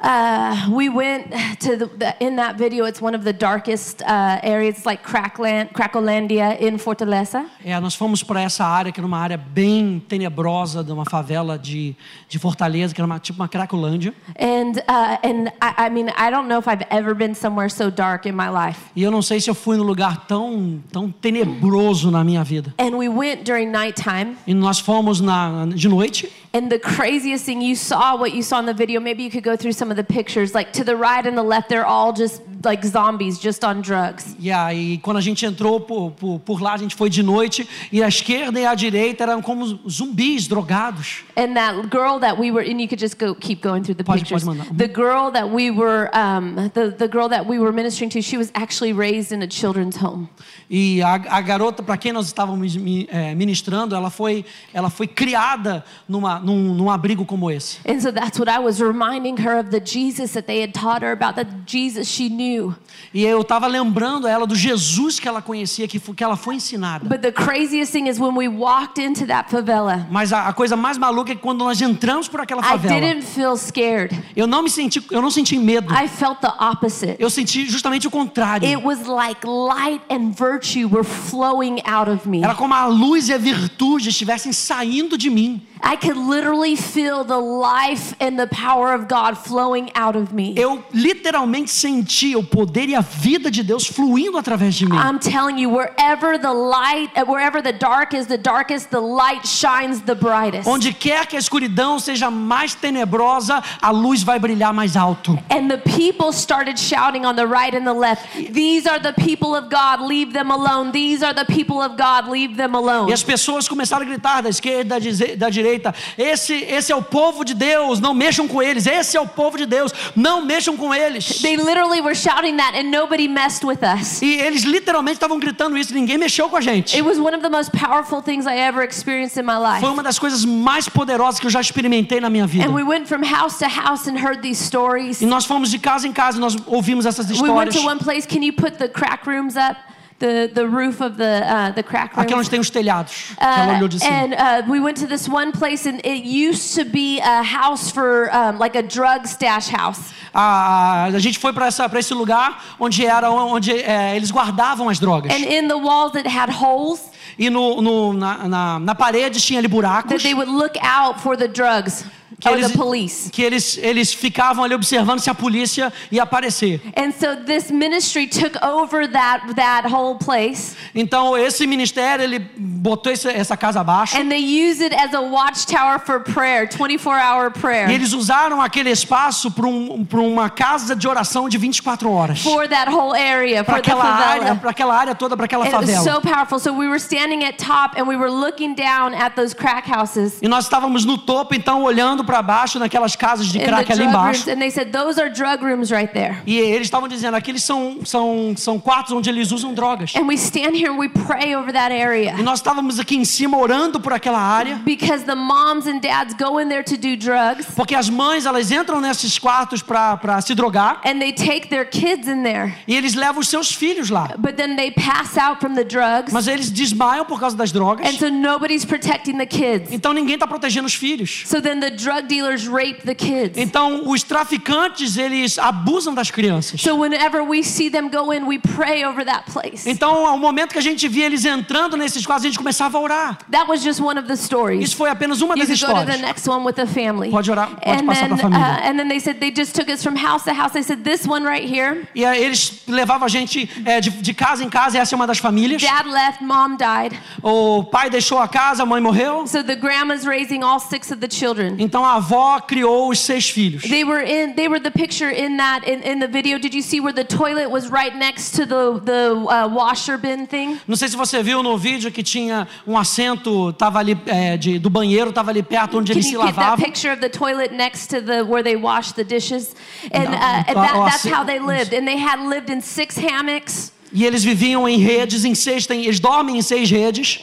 [0.05, 2.85] Uh, we went to the, the in that video.
[2.85, 7.47] It's one of the darkest uh, areas, like Crackland, Cracolandia in Fortaleza.
[7.63, 11.57] É, nós fomos para essa área, que era uma área bem tenebrosa, de uma favela
[11.57, 11.95] de,
[12.29, 14.13] de Fortaleza, que era uma, tipo uma Cracolândia.
[14.39, 17.89] And uh, and I, I mean, I don't know if I've ever been somewhere so
[17.89, 18.79] dark in my life.
[18.95, 22.71] E eu não sei se eu fui num lugar tão, tão tenebroso na minha vida.
[22.77, 24.37] And we went during nighttime.
[24.45, 26.31] E nós fomos na, de noite.
[26.55, 29.01] And the craziest thing, you saw what you saw in the video.
[29.01, 30.55] Maybe you could go through some of the pictures.
[30.55, 34.37] Like to the right and the left, they're all just like zombies, just on drugs.
[34.39, 37.67] E aí, quando a gente entrou por, por, por lá, a gente foi de noite.
[37.91, 41.25] E a esquerda e a direita eram como zumbis, drogados.
[41.35, 44.05] And that girl that we were, and you could just go keep going through the
[44.05, 44.45] Pode- pictures.
[44.45, 44.73] pode mandar.
[44.77, 48.37] The girl that we were, um, the the girl that we were ministering to, she
[48.37, 50.29] was actually raised in a children's home.
[50.69, 52.75] E a, a garota, para quem nós estávamos
[53.09, 57.79] eh, ministrando, ela foi, ela foi criada numa, num, num abrigo como esse.
[57.87, 61.03] And so that's what I was reminding her of the Jesus that they had taught
[61.03, 62.75] her about, the Jesus she knew.
[63.13, 67.07] E eu estava lembrando ela do Jesus que ela conhecia, que, que ela foi ensinada.
[67.07, 70.75] But the craziest thing is when we walked into that favela, Mas a, a coisa
[70.75, 74.15] mais maluca é que quando nós entramos por aquela I favela, didn't feel scared.
[74.35, 75.93] eu não me senti, eu não senti medo.
[75.93, 77.15] I felt the opposite.
[77.19, 78.67] Eu senti justamente o contrário.
[78.67, 82.43] It was like light and virtue were flowing out of me.
[82.43, 85.61] Era como a luz e a virtude estivessem saindo de mim.
[85.87, 90.55] I could literally feel the life and the power of God flowing out of me.
[90.57, 94.97] Eu literalmente sentia o poder e a vida de Deus fluindo através de mim.
[94.97, 99.45] I'm telling you, wherever the light, uh, wherever the dark is the darkest, the light
[99.45, 100.67] shines the brightest.
[100.67, 105.37] Onde quer que a escuridão seja mais tenebrosa, a luz vai brilhar mais alto.
[105.51, 109.55] And the people started shouting on the right and the left, These are the people
[109.55, 110.91] of God, leave them alone.
[110.91, 113.07] These are the people of God, leave them alone.
[113.07, 117.01] E as pessoas começaram a gritar da esquerda, da da direita: esse, esse é o
[117.01, 118.87] povo de Deus, não mexam com eles.
[118.87, 121.41] Esse é o povo de Deus, não mexam com eles.
[121.41, 124.21] They literally were shouting that, and nobody messed with us.
[124.21, 126.95] E eles literalmente estavam gritando isso, ninguém mexeu com a gente.
[126.95, 129.81] It was one of the most powerful things I ever experienced in my life.
[129.81, 132.65] Foi uma das coisas mais poderosas que eu já experimentei na minha vida.
[132.67, 135.21] And we went from house to house and heard these stories.
[135.21, 137.75] E nós fomos de casa em casa, nós ouvimos essas We went histórias.
[137.75, 138.27] to one place.
[138.27, 139.77] Can you put the crack rooms up?
[140.19, 143.11] The, the roof of the, uh, the crack Aqui onde tem os telhados.
[143.35, 144.11] que ela Uh, olhou de cima.
[144.11, 147.91] and uh, we went to this one place, and it used to be a house
[147.91, 150.13] for um, like a drug stash house.
[150.33, 155.31] A, a gente foi para esse lugar onde era onde é, eles guardavam as drogas.
[155.33, 156.99] And in the walls, it had holes
[157.37, 160.09] E no, no- na, na, na parede tinha ali buracos.
[160.09, 162.05] that they would look out for the drugs
[162.39, 166.81] que eles, que eles, eles ficavam ali observando se a polícia ia aparecer.
[166.97, 173.11] And so this ministry took over that that whole place, Então esse ministério ele botou
[173.11, 177.89] esse- essa casa abaixo and they use it as a watchtower for prayer, 24-hour prayer.
[177.89, 182.41] e eles usaram aquele espaço para um, uma casa de oração de 24 horas.
[182.41, 186.03] for that whole area, Para aquela área, para aquela área toda, para aquela And favela.
[186.03, 186.59] so powerful.
[186.59, 190.39] So we were standing at top and we were looking down at those crack houses
[190.41, 194.45] E nós estávamos no topo, então olhando para baixo naquelas casas de crack ali embaixo.
[194.45, 194.47] rooms.
[194.47, 196.37] And they said, Those are drug rooms right there.
[196.45, 200.13] E eles estavam dizendo, aqueles são, são, são quartos onde eles usam drogas.
[200.15, 203.25] And we stand here and we pray over that area E nós estávamos aqui em
[203.25, 207.15] cima orando por aquela área, because the moms and dads go in there to do
[207.17, 211.85] drugs porque as mães elas entram nesses quartos para se drogar and they take their
[211.85, 212.73] kids in there.
[212.87, 214.29] e eles levam os seus filhos lá.
[214.37, 216.31] But then they pass out from the drugs.
[216.31, 218.07] Mas eles desmaiam por causa das drogas.
[218.07, 219.91] And so nobody's protecting the kids.
[219.91, 221.43] Então ninguém está protegendo os filhos.
[221.45, 223.57] So then the drug dealers rape the kids.
[223.57, 226.79] Então os traficantes eles abusam das crianças.
[226.81, 229.89] So whenever we see them go in, we pray over that place.
[229.89, 233.01] Então ao momento que a gente via eles entrando nesses quartos, a gente começava a
[233.01, 233.37] orar.
[233.51, 234.83] That was just one of the stories.
[234.85, 236.21] Isso foi apenas uma You das could go to the histórias.
[236.21, 237.29] next one with the family.
[237.31, 238.59] Pode orar- pode and passar then, pra família.
[238.59, 240.73] uh, and then they said they just took us from house to house.
[240.73, 242.07] They said this one right here.
[242.13, 245.27] E aí eles levavam a gente é, de, de casa em casa, essa é uma
[245.27, 245.81] das famílias.
[245.81, 247.17] Dad left, mom died.
[247.41, 249.45] O pai deixou a casa, a mãe morreu.
[249.47, 251.75] So the grandma's raising all six of the children.
[251.79, 253.83] Então a avó criou os seis filhos.
[253.83, 254.55] They were in.
[254.55, 256.57] They were the picture in that in, in the video.
[256.57, 260.47] Did you see where the toilet was right next to the the uh, washer bin
[260.47, 260.79] thing?
[260.87, 264.79] Não sei se você viu no vídeo que tinha um assento, tava ali é, de,
[264.79, 266.83] do banheiro, tava ali perto onde Can eles se you get that lavavam.
[266.83, 269.75] picture of the toilet next to the where they wash the dishes?
[270.11, 271.93] And, uh, and uh, that, that's how they lived.
[271.93, 273.91] And they had lived in six hammocks.
[274.13, 277.41] E eles viviam em redes, em seis, tem, eles dormem em seis redes.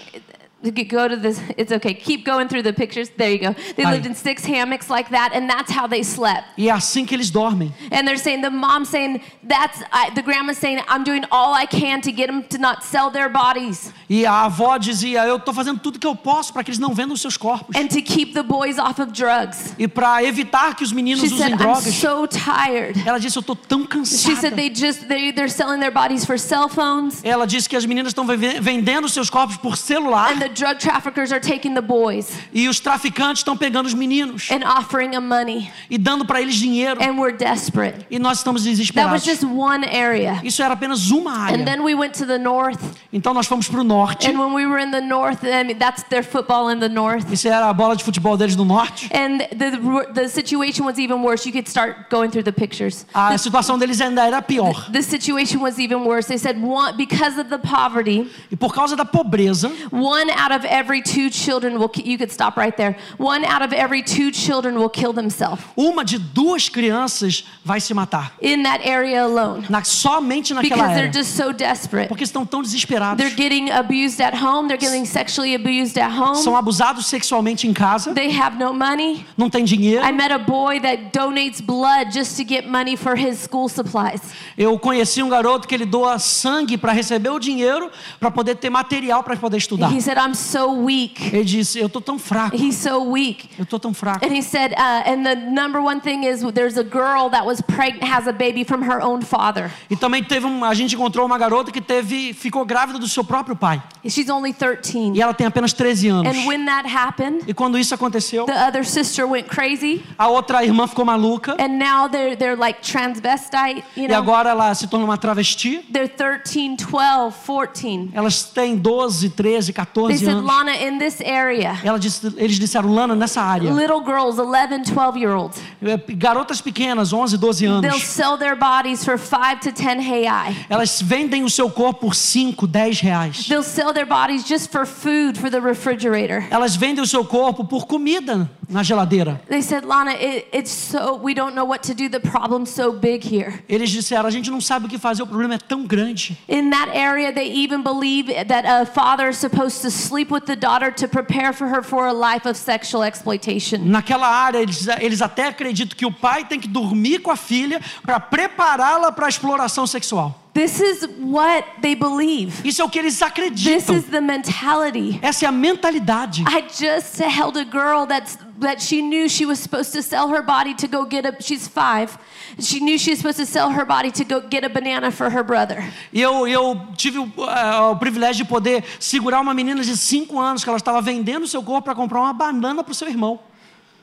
[0.63, 1.41] Go to this.
[1.57, 1.93] It's okay.
[1.95, 3.09] Keep going through the pictures.
[3.17, 3.55] There you go.
[3.77, 3.93] They Aí.
[3.93, 6.45] lived in six hammocks like that, and that's how they slept.
[6.57, 7.73] E é assim que eles dormem.
[7.91, 11.67] And they're saying the mom's saying that's I, the grandma's saying I'm doing all I
[11.67, 15.53] can to get them to not sell their bodies E a avó dizia: Eu estou
[15.55, 17.75] fazendo tudo que eu posso para que eles não vendam os seus corpos.
[17.77, 19.75] and to keep the boys off of drugs.
[19.79, 21.95] E para evitar que os meninos She usem said I'm drogas.
[21.95, 23.03] so tired.
[23.07, 24.37] Ela disse: Eu estou tão She cansada.
[24.41, 27.85] said they just they they're selling their bodies for cell phones, Ela disse que as
[27.85, 30.31] meninas estão vende- vendendo os seus corpos por celular.
[30.53, 34.51] And the drug traffickers are taking the boys E os traficantes estão pegando os meninos
[34.51, 37.01] and offering them money, e dando para eles dinheiro.
[37.03, 38.07] and we're desperate.
[38.11, 39.25] E nós estamos That was desesperados.
[39.25, 40.41] just one area.
[40.45, 41.65] Isso era apenas uma And área.
[41.65, 42.79] then we went to the north,
[43.13, 44.29] Então nós fomos para o norte.
[44.29, 47.31] and when we were in the north, I mean that's their football in the north.
[47.33, 49.09] Isso era a bola de futebol deles do norte.
[49.13, 51.47] And the, the situation was even worse.
[51.47, 53.07] You could start going through the pictures.
[53.15, 54.91] A situação deles ainda era pior.
[54.91, 56.29] The situation was even worse.
[56.29, 60.65] They said one, because of the poverty, E por causa da pobreza, one out of
[60.67, 61.91] every two children will.
[62.05, 62.97] You could stop right there.
[63.19, 67.93] One out of every two children will kill themselves uma de duas crianças vai se
[67.95, 68.33] matar.
[68.41, 72.09] in that area alone Na, somente naquela because they're just so desperate.
[72.09, 73.17] Porque estão tão desesperados.
[73.23, 74.69] They're getting abused at home.
[74.69, 76.57] They're getting sexually abused at São home.
[76.57, 78.15] abusados sexualmente em casa.
[78.15, 79.25] They have no money.
[79.37, 80.05] Não tem dinheiro.
[80.05, 84.21] I met a boy that donates blood just to get money for his school supplies.
[84.57, 88.71] Eu conheci um garoto que ele doa sangue para receber o dinheiro para poder ter
[88.71, 89.91] material para poder estudar.
[89.93, 91.31] He said, I'm so weak.
[91.31, 92.57] Ele disse, eu tô tão fraco.
[92.57, 93.51] He's so weak.
[93.59, 94.25] Eu tô tão fraco.
[94.25, 97.61] And he said, uh, and the number one thing is there's a girl that was
[97.61, 99.71] pregnant, has a baby from her own father.
[99.91, 103.23] E também teve uma, a gente encontrou uma garota que teve, ficou grávida do seu
[103.23, 103.83] próprio pai.
[104.09, 105.13] She's only 13.
[105.15, 106.35] E ela tem apenas 13 anos.
[106.35, 110.03] And when that happened, e quando isso aconteceu, the other sister went crazy.
[110.17, 111.57] A outra irmã ficou maluca.
[111.61, 114.13] And now they're they're like transvestite, you know.
[114.13, 115.85] E agora ela se torna uma travesti.
[115.93, 118.11] They're 13, 12, 14.
[118.15, 120.45] Elas têm 12, 13, 14 11 said, anos.
[120.45, 121.79] Lana, in this area.
[121.83, 123.71] Ela disse, eles disseram, Lana, nessa área.
[123.71, 125.61] Little girls, 11, 12 year olds.
[125.83, 127.91] É, garotas pequenas, 11, 12 anos.
[127.91, 130.57] They'll sell their bodies for 5 to 10 reais.
[130.69, 133.47] Elas vendem o seu corpo por 5, 10 reais.
[133.47, 136.45] They'll sell their bodies just for food for the refrigerator.
[136.51, 139.41] Elas vendem o seu corpo por comida na geladeira.
[139.49, 142.09] They said, Lana, it, it's so, we don't know what to do.
[142.09, 143.63] The problem's so big here.
[143.69, 146.39] Eles disseram, a gente não sabe o que fazer, o problema é tão grande.
[146.49, 150.57] In that area, they even believe that a father is supposed to sleep with the
[150.57, 153.79] daughter to prepare for her for a life of sexual exploitation.
[153.85, 157.81] Naquela área, eles, eles até acreditam que o pai tem que dormir com a filha
[158.03, 160.42] para prepará-la para a exploração sexual.
[160.55, 162.61] This is what they believe.
[162.63, 163.97] Isso é o que eles This acreditam.
[163.97, 165.19] is the mentality.
[165.23, 166.45] Essa é a mentalidade.
[166.47, 170.43] I just held a girl that's that she knew she was supposed to sell her
[170.43, 172.19] body to go get a she's 5.
[172.61, 175.31] She knew she was supposed to sell her body to go get a banana for
[175.31, 175.83] her brother.
[176.13, 180.39] E eu, eu tive o, eh, o privilégio de poder segurar uma menina de 5
[180.39, 183.41] anos que ela estava vendendo seu corpo para comprar uma banana para o seu irmão.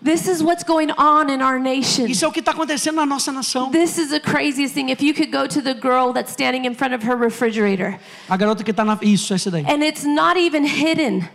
[0.01, 2.07] This is what's going on in our nation.
[2.07, 3.69] Isso é o que está acontecendo na nossa nação.
[3.71, 4.89] This is the craziest thing.
[4.89, 8.37] If you could go to the girl that's standing in front of her refrigerator, A
[8.37, 8.97] garota que está na.
[9.01, 9.65] Isso, essa daí.
[9.67, 11.27] and it's not even hidden.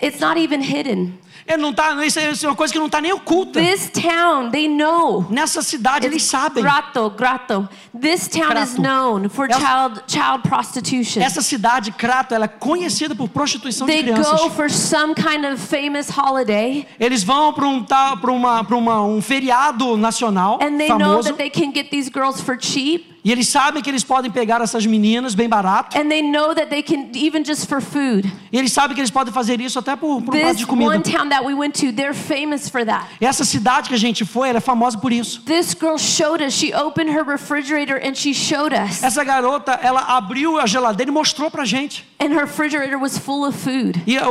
[0.00, 1.18] It's not even hidden.
[1.50, 3.60] É, não tá, isso, é, isso é uma coisa que não está nem oculta.
[3.60, 5.26] This town, they know.
[5.30, 6.62] Nessa cidade eles It's sabem.
[6.62, 7.68] Grato, grato.
[8.00, 8.82] This town is Crato.
[8.82, 11.20] known for Essa- child child prostitution.
[11.22, 14.40] Essa cidade, Crato, ela é conhecida por prostituição de They crianças.
[14.40, 19.02] go for some kind of famous holiday, Eles vão para um, pra uma, pra uma,
[19.02, 21.22] um feriado nacional and they know famoso.
[21.30, 24.60] that they can get these girls for cheap, E eles sabem que eles podem pegar
[24.60, 25.98] essas meninas bem barato.
[25.98, 28.30] and they know that they can even just for food.
[28.52, 30.90] E eles sabem que eles podem fazer isso até por, por um prato de comida.
[30.90, 33.06] one town that we went to, they're famous for that.
[33.20, 35.42] Essa cidade que a gente foi, ela é famosa por isso.
[35.44, 36.54] This girl showed us.
[36.54, 39.02] She opened her refrigerator and she showed us.
[39.02, 42.09] Essa garota, ela abriu a geladeira e mostrou pra gente.
[42.20, 44.26] And her refrigerator was full of food E a,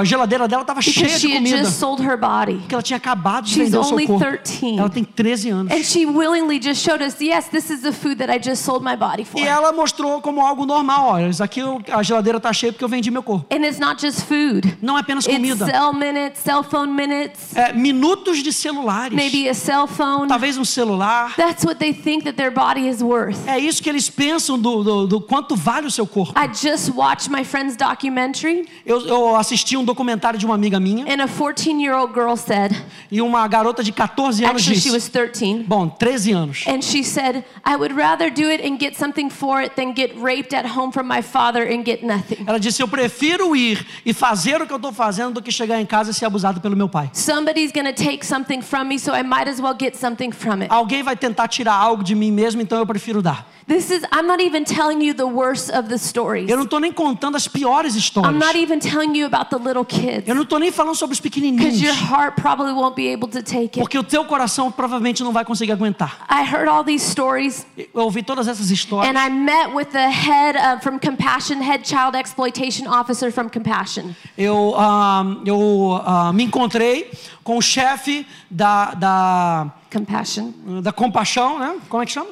[0.00, 1.58] a geladeira dela estava cheia de comida.
[1.58, 2.54] just sold her body.
[2.58, 4.24] Porque ela tinha acabado de She's vender o seu only corpo.
[4.24, 4.78] 13.
[4.78, 5.72] Ela tem 13 anos.
[5.72, 8.84] And she willingly just showed us, yes, this is the food that I just sold
[8.84, 9.40] my body for.
[9.40, 11.06] E ela mostrou como algo normal.
[11.12, 11.60] Olha, isso aqui
[11.92, 13.46] a geladeira tá cheia porque eu vendi meu corpo.
[13.54, 14.76] And it's not just food.
[14.82, 15.66] Não é apenas It's comida.
[15.66, 19.14] cell minutes, cell phone minutes, É, minutos de celulares.
[19.14, 20.26] maybe a cell phone.
[20.26, 21.32] Talvez um celular.
[21.36, 23.38] That's what they think that their body is worth.
[23.46, 26.32] É isso que eles pensam do, do, do quanto vale o seu corpo.
[26.36, 31.04] I just watched my friend's documentary, Eu, eu assisti um documentário de uma amiga minha
[31.04, 32.72] and a 14 year old girl said,
[33.10, 34.94] e uma garota de 14 anos actually, she disse.
[34.94, 35.64] was 13.
[35.64, 36.64] Bom, 13 anos.
[36.66, 40.12] And she said, I would rather do it and get something for it than get
[40.20, 42.44] raped at home from my father and get nothing.
[42.46, 45.80] Ela disse: Eu prefiro ir e fazer o que eu estou fazendo do que chegar
[45.80, 47.10] em casa e ser abusado pelo meu pai.
[47.12, 50.68] Somebody's gonna take something from me, so I might as well get something from it.
[50.70, 53.46] Alguém vai tentar tirar algo de mim mesmo, então eu prefiro dar.
[53.66, 56.50] This is, I'm not even telling you the worst of the stories.
[56.50, 58.34] Eu não estou nem contando as piores I'm histórias.
[58.38, 60.28] not even telling you about the little kids.
[60.28, 61.80] Eu não estou nem falando sobre os Because pequenininhos.
[61.80, 63.80] your heart probably won't be able to take it.
[63.80, 66.26] Porque o teu coração provavelmente não vai conseguir aguentar.
[66.28, 69.08] I heard all these stories Eu ouvi todas essas histórias.
[69.08, 74.14] and I met with the head uh, from Compassion, head child exploitation officer from Compassion.
[74.36, 77.10] Eu, ah, eu ah, me encontrei
[77.44, 80.50] com o chefe da, da, Compassion.
[80.82, 81.76] da Compaixão, né?
[81.88, 82.30] Como é que chama?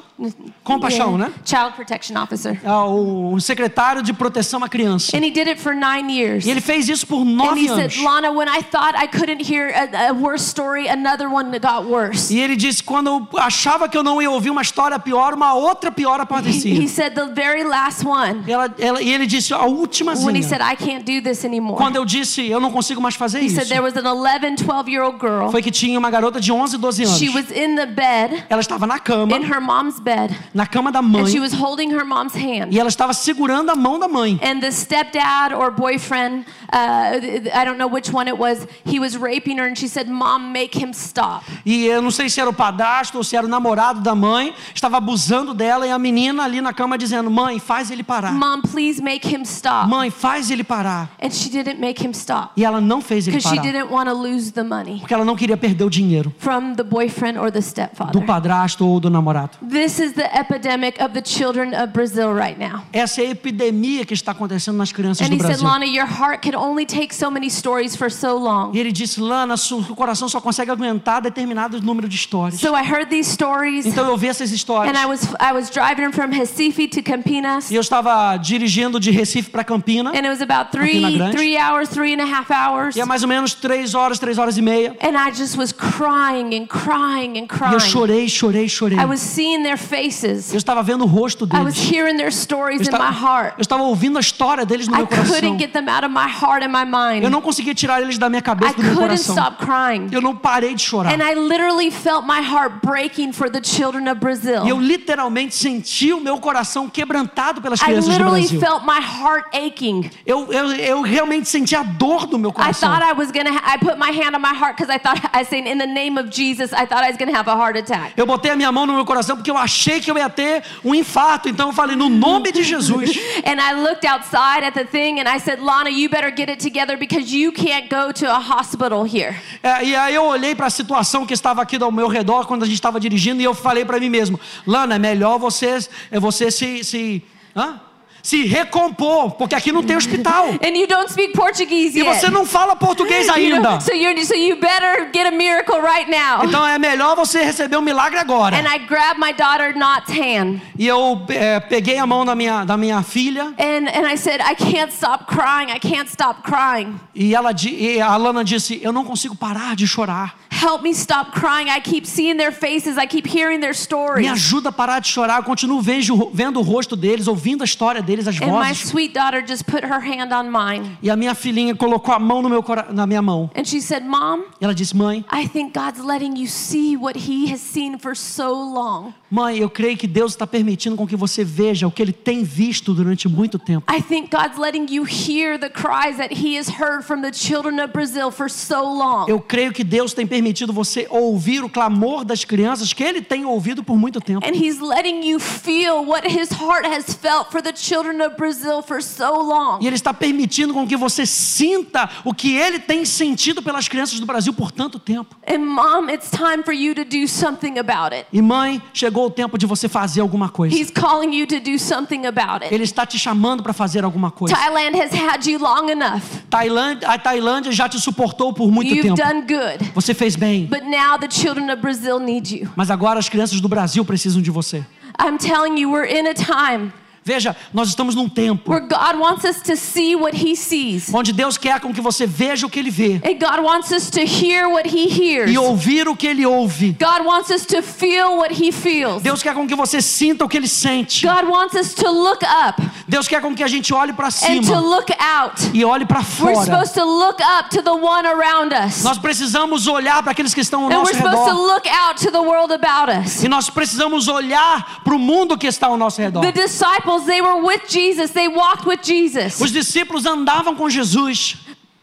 [0.63, 1.27] Compaixão, Yeah.
[1.29, 1.33] né?
[1.45, 2.59] Child protection officer.
[2.65, 5.15] Ah, o, o secretário de proteção à criança.
[5.15, 6.45] And he did it for nine years.
[6.45, 7.93] E ele fez isso por And nove he anos.
[7.93, 11.85] said, Lana, when I thought I couldn't hear a, a worse story, another one got
[11.87, 12.33] worse.
[12.33, 15.53] E ele disse: quando eu achava que eu não ia ouvir uma história pior, uma
[15.53, 16.73] outra pior He, aparecia.
[16.83, 20.43] he said, the very last one, Ela, ela, e ele disse: a última when he
[20.43, 21.77] said, I can't do this anymore.
[21.77, 23.55] Quando eu disse: eu não consigo mais fazer He isso.
[23.55, 25.49] said there was an 11, 12 year girl.
[25.51, 27.17] Foi que tinha uma garota de 11, 12 anos.
[27.17, 30.91] She was in the bed, Ela estava na cama, in her mom's bed, na cama
[30.91, 32.73] da and mãe, she was holding her mom's hand.
[32.73, 34.39] e ela estava segurando a mão da mãe.
[34.43, 39.15] And the stepdad or boyfriend, uh, I don't know which one it was, he was
[39.17, 41.43] raping her, and she said, Mom, make him stop.
[41.65, 44.53] E eu não sei se era o padrasto ou se era o namorado da mãe,
[44.73, 48.33] estava abusando dela e a menina ali na cama dizendo: Mãe, faz ele parar.
[48.33, 49.87] Mom, please make him stop.
[49.89, 51.09] Mãe, faz ele parar.
[51.21, 53.71] And she didn't make him stop E ela não fez ele because she parar.
[53.71, 56.83] didn't want to lose the money Porque ela não queria perder o dinheiro from the
[56.83, 58.25] boyfriend or the do stepfather.
[58.25, 59.51] padrasto ou do namorado.
[59.69, 62.81] This is the epidemic of the children of Brazil right now.
[62.91, 65.67] Essa é a epidemia que está acontecendo nas crianças And do he said, Brasil.
[65.67, 68.71] Lana, your heart can only take so many stories for so long.
[68.73, 72.59] E ele disse: Lana, seu coração só consegue aguentar determinado número de histórias.
[72.59, 74.95] So I heard these stories, Então eu ouvi essas histórias.
[74.95, 79.11] and I was I was driving from Recife to Campinas, E eu estava dirigindo de
[79.11, 80.09] Recife para Campina.
[80.11, 81.01] and it was about three
[81.31, 82.95] three hours, three and a half hours.
[82.95, 84.82] E é mais ou menos três horas, três horas e meia.
[85.01, 87.73] And I just was crying and crying and E crying.
[87.73, 88.97] eu chorei, chorei, chorei.
[88.99, 90.51] I was seeing their faces.
[90.51, 91.91] Eu estava vendo o rosto I was deles.
[91.91, 93.53] hearing their stories Eu in my estava, heart.
[93.57, 95.33] eu estava ouvindo a história deles no I meu coração.
[95.35, 97.23] couldn't get them out of my heart and my mind.
[97.23, 99.35] Eu não conseguia tirar eles da minha I cabeça, do meu couldn't coração.
[99.35, 100.07] stop crying.
[100.11, 101.11] Eu não parei de chorar.
[101.13, 104.79] And I literally felt my heart breaking for the children of E eu Brazil.
[104.79, 108.59] literalmente senti o meu coração quebrantado pelas I crianças do literally Brasil.
[108.59, 110.09] felt my heart aching.
[110.25, 112.89] Eu, eu, eu realmente senti a dor do meu I coração.
[112.89, 113.51] thought I was gonna.
[113.51, 116.19] I put my hand on my heart because I thought I said, "In the name
[116.19, 118.13] of Jesus," I thought I guy's gonna have a heart attack.
[118.17, 120.63] Eu botei a minha mão no meu coração porque eu achei que eu ia ter
[120.83, 121.49] um infarto.
[121.49, 123.11] Então eu falei, no nome de Jesus.
[123.45, 126.61] And I looked outside at the thing and I said, Lana, you better get it
[126.61, 129.35] together because you can't go to a hospital here.
[129.61, 132.63] É, e aí eu olhei para a situação que estava aqui ao meu redor quando
[132.63, 135.77] a gente estava dirigindo e eu falei para mim mesmo, Lana, é melhor você,
[136.11, 137.23] é você se, se,
[137.55, 137.79] hã?
[138.23, 140.45] Se recompor, porque aqui não tem hospital.
[140.63, 143.81] And you don't speak Portuguese E você não fala português ainda.
[143.81, 146.45] so, you so you better get a miracle right now.
[146.45, 148.55] Então é melhor você receber um milagre agora.
[148.55, 150.61] And I grabbed my daughter Not's hand.
[150.79, 154.39] E eu é, peguei a mão da minha, da minha filha And, and I said,
[154.39, 155.69] I can't stop crying.
[155.69, 156.99] I can't stop crying.
[157.13, 160.35] e, ela, e a Lana disse: Eu não consigo parar de chorar.
[160.53, 161.67] Help me stop crying.
[161.69, 162.97] I keep seeing their faces.
[162.97, 164.27] I keep hearing their Me stories.
[164.31, 165.37] ajuda a parar de chorar.
[165.39, 168.89] Eu continuo vejo, vendo o rosto deles, ouvindo a história deles, as And my vozes.
[168.89, 170.97] sweet daughter just put her hand on mine.
[171.01, 173.49] E a minha filhinha colocou a mão no meu, na minha mão.
[173.55, 177.17] And she said, Mom, E ela disse: Mãe, I think God's letting you see what
[177.19, 179.11] He has seen for so long.
[179.31, 182.43] mãe, eu creio que Deus está permitindo com que você veja o que Ele tem
[182.43, 183.91] visto durante muito tempo.
[183.91, 187.79] I think God's letting you hear the cries that He has heard from the children
[187.83, 189.25] of Brazil for so long.
[189.27, 190.42] Eu creio que Deus tem permitido
[190.73, 194.45] você ouvir o clamor das crianças que Ele tem ouvido por muito tempo.
[194.45, 198.81] And He's letting you feel what His heart has felt for the children of Brazil
[198.81, 199.79] for so long.
[199.81, 204.19] E Ele está permitindo com que você sinta o que Ele tem sentido pelas crianças
[204.19, 205.35] do Brasil por tanto tempo.
[205.47, 208.25] And mom, it's time for you to do something about it.
[208.31, 210.75] E mãe, chegou o tempo de você fazer alguma coisa.
[210.75, 212.73] He's calling you to do something about it.
[212.73, 214.55] Ele está te chamando para fazer alguma coisa.
[214.55, 216.21] Thailand has had you long enough.
[216.49, 219.21] Tailândia, a Tailândia já te suportou por muito You've tempo.
[219.21, 219.91] done good.
[219.93, 220.67] Você fez bem.
[220.67, 222.69] But now the children of Brazil need you.
[222.75, 224.85] Mas agora as crianças do Brasil precisam de você.
[225.19, 226.91] I'm telling you, we're in a time
[227.25, 231.13] Veja, nós estamos num tempo where God wants us to see what He sees.
[231.13, 234.09] onde Deus quer com que você veja o que Ele vê And God wants us
[234.09, 235.51] to hear what He hears.
[235.51, 236.97] e ouvir o que Ele ouve.
[236.99, 239.21] God wants us to feel what He feels.
[239.23, 241.25] Deus quer com que você sinta o que Ele sente.
[241.25, 244.31] God wants us to look up Deus quer com que a gente olhe para and
[244.31, 245.61] to cima look out.
[245.73, 246.65] e olhe para We're fora.
[246.65, 249.03] supposed to look up to the one around us.
[249.03, 251.73] Nós precisamos olhar para aqueles que estão ao And nosso we're supposed to redor.
[251.73, 253.43] look out to the world about us.
[253.43, 256.41] E nós precisamos olhar para o mundo que está ao nosso redor.
[256.41, 258.31] The disciples, they were with Jesus.
[258.31, 259.59] They walked with Jesus.
[259.61, 261.55] Os discípulos andavam com Jesus,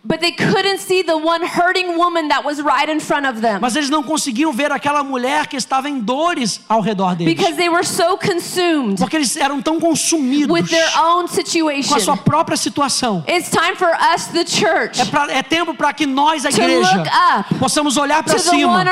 [0.02, 3.58] But they couldn't see the one hurting woman that was right in front of them.
[3.60, 7.34] mas eles não conseguiam ver aquela mulher que estava em dores ao redor deles.
[7.34, 11.28] Because they were so consumed Porque eles eram tão consumidos with their own com a
[11.28, 12.16] sua situation.
[12.16, 13.22] própria situação.
[13.28, 16.60] It's time for us, the church, É, pra- é tempo para que nós, a To
[16.62, 18.82] igreja, look up possamos olhar para cima,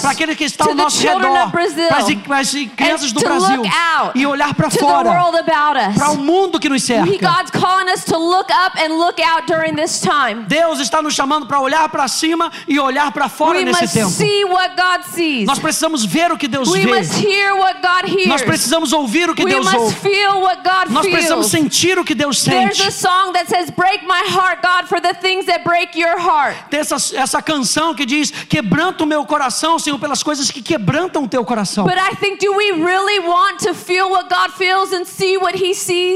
[0.00, 1.62] para aquele que está ao nosso redor, para
[2.40, 5.10] as, crianças and do to Brasil, look out e olhar para fora,
[5.94, 7.06] para o mundo que nos cerca.
[7.12, 10.31] God's calling us to look up and look out during this time.
[10.34, 14.10] Deus está nos chamando para olhar para cima e olhar para fora We nesse tempo.
[15.46, 16.90] Nós precisamos ver o que Deus We vê.
[18.28, 19.96] Nós precisamos ouvir o que we Deus ouve.
[20.92, 22.82] Nós precisamos sentir o que Deus sente.
[26.70, 31.24] Tem essa, essa canção que diz: Quebranta o meu coração, Senhor, pelas coisas que quebrantam
[31.24, 31.84] o teu coração.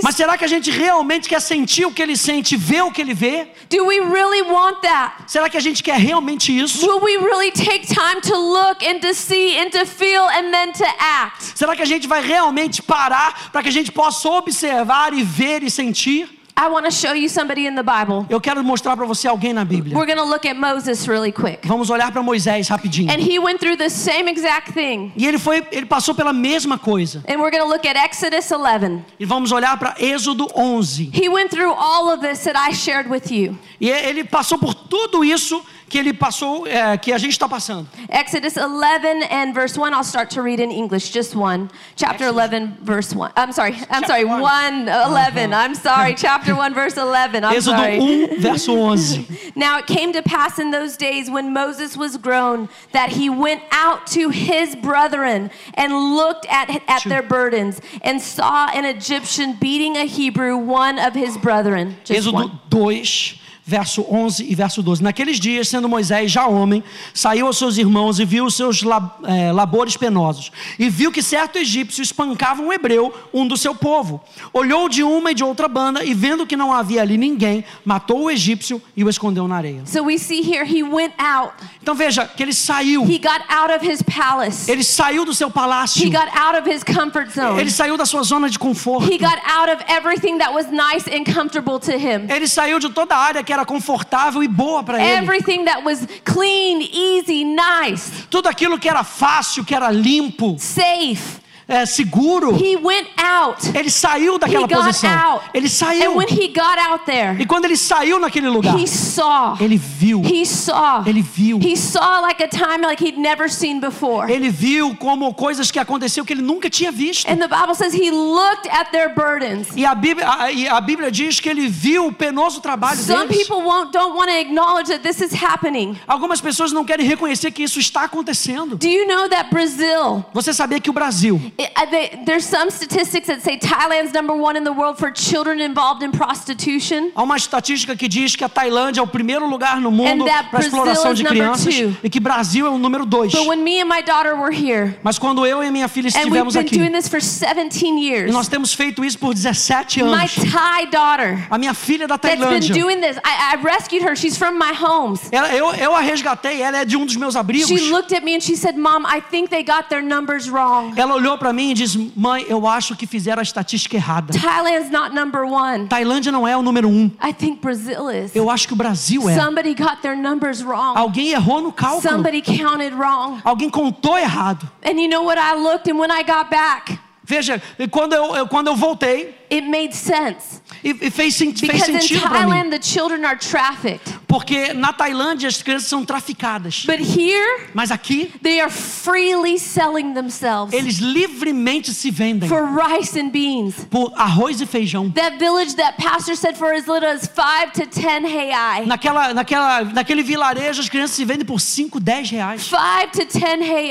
[0.03, 3.01] Mas será que a gente realmente quer sentir o que ele sente, ver o que
[3.01, 3.49] ele vê?
[3.71, 5.25] Do we really want that?
[5.27, 6.87] Será que a gente quer realmente isso?
[6.87, 10.73] Will we really take time to look and to see and to feel and then
[10.73, 11.53] to act?
[11.55, 15.63] Será que a gente vai realmente parar para que a gente possa observar e ver
[15.63, 16.36] e sentir?
[16.59, 18.25] I want to show you somebody in the Bible.
[18.31, 19.95] Eu quero mostrar para você alguém na Bíblia.
[19.95, 21.69] We're going to look at Moses really quick.
[21.69, 23.13] Vamos olhar para Moisés rapidinho.
[23.13, 25.13] And he went through the same exact thing.
[25.19, 27.23] E ele foi, ele passou pela mesma coisa.
[27.29, 29.05] And we're going to look at Exodus 11.
[29.21, 31.11] E vamos olhar para Êxodo 11.
[31.13, 33.59] He went through all of this that I shared with you.
[33.79, 37.89] E ele passou por tudo isso que ele passou, é, que a gente está passando.
[38.09, 39.95] Exodus 11 and verse 1.
[39.95, 41.69] I'll start to read in English, just one.
[41.95, 43.33] Chapter 11, verse 1.
[43.37, 43.77] I'm sorry.
[43.91, 44.25] I'm sorry.
[44.25, 45.53] 1, 11.
[45.53, 45.63] Uh-huh.
[45.63, 46.15] I'm sorry.
[46.15, 47.45] Chapter 1, verse 11.
[47.45, 47.99] I'm Êxodo sorry.
[47.99, 49.27] 1, verso 11.
[49.55, 53.63] Now it came to pass in those days when Moses was grown that he went
[53.71, 59.97] out to his brethren and looked at, at their burdens and saw an Egyptian beating
[59.97, 61.97] a Hebrew, one of his brethren.
[62.05, 65.03] Just Êxodo 2, verso 11 e verso 12.
[65.03, 68.83] Naqueles dias, sendo Moisés já homem, saiu aos seus irmãos e viu os seus
[69.25, 70.53] eh, labores penosos.
[70.79, 74.23] E viu que certo egípcio espancava um hebreu, um do seu povo.
[74.53, 78.25] Olhou de uma e de outra banda e, vendo que não havia ali ninguém, matou
[78.25, 79.83] o egípcio e o escondeu na areia.
[79.85, 81.55] So we see here he went out.
[81.83, 83.03] Então veja que ele saiu.
[83.03, 84.71] He got out of his palace.
[84.71, 86.07] Ele saiu do seu palácio.
[86.07, 87.61] He got out of his comfort zone.
[87.61, 89.13] Ele saiu da sua zona de conforto.
[89.13, 92.31] He got out of everything that was nice and comfortable to him.
[92.31, 95.25] Ele saiu de toda a área que era confortável e boa para ele.
[95.25, 101.46] Everything that was clean, easy, nice, Tudo aquilo que era fácil, que era limpo, safe.
[101.69, 102.55] É, seguro.
[102.57, 103.77] He went out.
[103.77, 105.11] Ele saiu daquela posição.
[105.11, 105.45] out.
[105.53, 106.13] Ele saiu.
[106.13, 109.57] And when he got out there, E quando ele saiu naquele lugar, he saw.
[109.61, 110.23] ele viu.
[110.25, 111.03] He saw.
[111.07, 111.59] Ele viu.
[111.61, 114.31] He saw like a time like he'd never seen before.
[114.33, 117.29] Ele viu como coisas que aconteceu que ele nunca tinha visto.
[117.29, 119.69] And the Bible says he looked at their burdens.
[119.77, 123.39] E a Bíblia, a, a Bíblia diz que ele viu o penoso trabalho Some deles.
[123.47, 125.99] people won't, don't want to acknowledge that this is happening.
[126.07, 128.77] Algumas pessoas não querem reconhecer que isso está acontecendo.
[128.77, 133.27] Do you know that Brazil, Você sabia que o Brasil, it, they, there's some statistics
[133.29, 137.11] that say Thailand's number one in the world for children involved in prostitution?
[137.15, 140.61] há uma estatística que diz que a Tailândia é o primeiro lugar no mundo para
[140.61, 143.33] exploração de crianças e que Brasil é o número dois.
[143.33, 146.31] But when me and my daughter were here, Mas quando eu e minha filha and
[146.31, 149.35] we've estivemos been aqui, doing this for 17 e years, nós temos feito isso por
[149.35, 150.35] 17 my anos.
[150.35, 154.15] Thai daughter A minha filha da that's been Tailândia, doing this, I, I rescued her.
[154.17, 155.21] She's from my homes.
[155.33, 157.69] ela- eu, eu a resgatei, ela é de um dos meus abrigos.
[157.69, 160.93] She looked at me and she said, Mom, I think they got their numbers wrong.
[160.97, 164.33] Ela olhou para mim e disse: Mãe, eu acho que fizeram a estatística errada.
[164.39, 165.87] Thailand's not number one.
[165.89, 167.11] Tailândia não é o número um.
[167.23, 168.35] I think Brazil is.
[168.35, 169.39] Eu acho que o Brasil é.
[169.39, 170.97] Somebody got their numbers wrong.
[170.97, 172.03] Alguém errou no cálculo.
[172.03, 173.41] Somebody counted wrong.
[173.45, 174.69] Alguém contou errado.
[174.85, 175.39] And you know what?
[175.39, 179.63] I looked and when I got back, Veja, quando eu, eu- quando eu voltei, it
[179.63, 180.61] made sense.
[180.83, 182.51] e, e fez, sen- fez Because in sentido para mim.
[182.53, 184.15] Thailand, the children are trafficked.
[184.27, 186.85] Porque na Tailândia as crianças são traficadas.
[186.85, 193.19] But here, Mas aqui, they are freely selling themselves eles livremente se vendem for rice
[193.19, 193.75] and beans.
[193.91, 195.11] por arroz e feijão.
[195.11, 198.51] That village that pastor said for as little as five to ten hey
[198.87, 202.69] Naquela, naquela, naquele vilarejo as crianças se vendem por 5, 10 reais.
[202.69, 203.91] Five to ten hey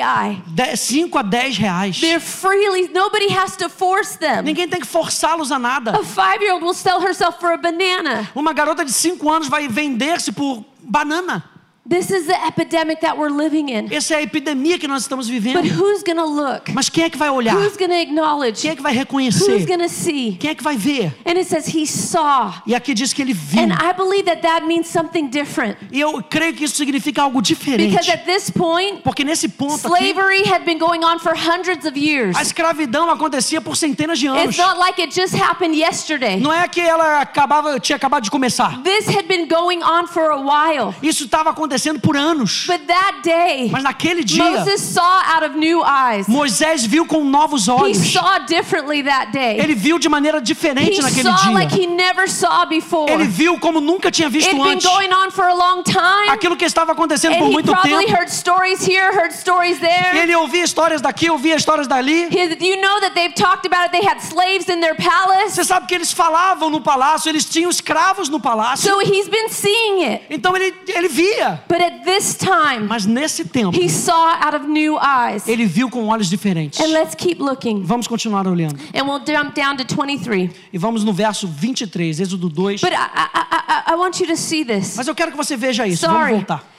[0.76, 1.99] 5 a 10 reais.
[1.99, 4.43] They're freely, nobody has to force them.
[4.43, 5.91] Ninguém tem que forçá-los a nada.
[6.00, 8.30] A five year old will sell herself for a banana.
[8.36, 11.43] Uma garota de 5 anos vai vender-se por banana.
[11.88, 13.94] This is the epidemic that we're living in.
[13.94, 15.68] Essa é a epidemia que nós estamos But vivendo.
[15.80, 16.72] who's going to look?
[16.74, 17.56] Mas quem é que vai olhar?
[17.56, 18.60] Who's going to acknowledge?
[18.60, 19.68] Quem é que vai Who's reconhecer?
[19.68, 20.36] going to see?
[20.40, 21.14] Quem é que vai ver?
[21.28, 22.54] And it says he saw.
[22.66, 23.62] E aqui diz que ele viu.
[23.62, 25.78] And I believe that that means something different.
[25.92, 28.10] E eu creio que isso significa algo Because diferente.
[28.12, 31.96] at this point, Porque nesse ponto aqui, slavery had been going on for hundreds of
[31.96, 32.36] years.
[32.36, 34.46] a escravidão acontecia por centenas de anos.
[34.46, 36.38] It's not like it just happened yesterday.
[36.40, 38.82] Não é que ela acabava, tinha acabado de começar.
[38.82, 40.92] This had been going on for a while.
[41.04, 42.66] Isso estava acontecendo por anos.
[42.68, 46.28] But that day, Mas naquele dia, Moses saw out of new eyes.
[46.28, 47.98] Moisés viu com novos He olhos.
[48.12, 49.60] saw differently that day.
[49.60, 51.84] Ele viu de maneira diferente He naquele saw like dia.
[51.84, 53.12] he never saw before.
[53.12, 54.86] Ele viu como nunca tinha visto It'd been antes.
[54.90, 56.30] going on for a long time.
[56.30, 58.00] Aquilo que estava acontecendo por And he muito tempo.
[58.88, 60.20] here.
[60.22, 62.28] Ele ouvia histórias daqui, ouvia histórias dali.
[62.32, 62.98] He- You know
[65.44, 65.52] it.
[65.52, 68.90] Você sabe que eles falavam no palácio, eles tinham escravos no palácio.
[68.90, 70.24] So he's been seeing it.
[70.30, 71.64] Então ele, ele via.
[71.68, 75.47] But at this time, Mas nesse tempo, he saw out of new eyes.
[75.47, 76.80] ele viu com olhos diferentes.
[76.80, 77.84] And let's keep looking.
[77.84, 78.78] Vamos continuar olhando.
[78.93, 80.51] And we'll jump down to 23.
[80.72, 82.82] E vamos no verso 23, Êxodo 2.
[82.82, 84.95] But I, I, I, I want you to see this.
[84.95, 86.05] Mas eu quero que você veja isso.
[86.05, 86.34] Sorry.
[86.34, 86.75] Vamos voltar.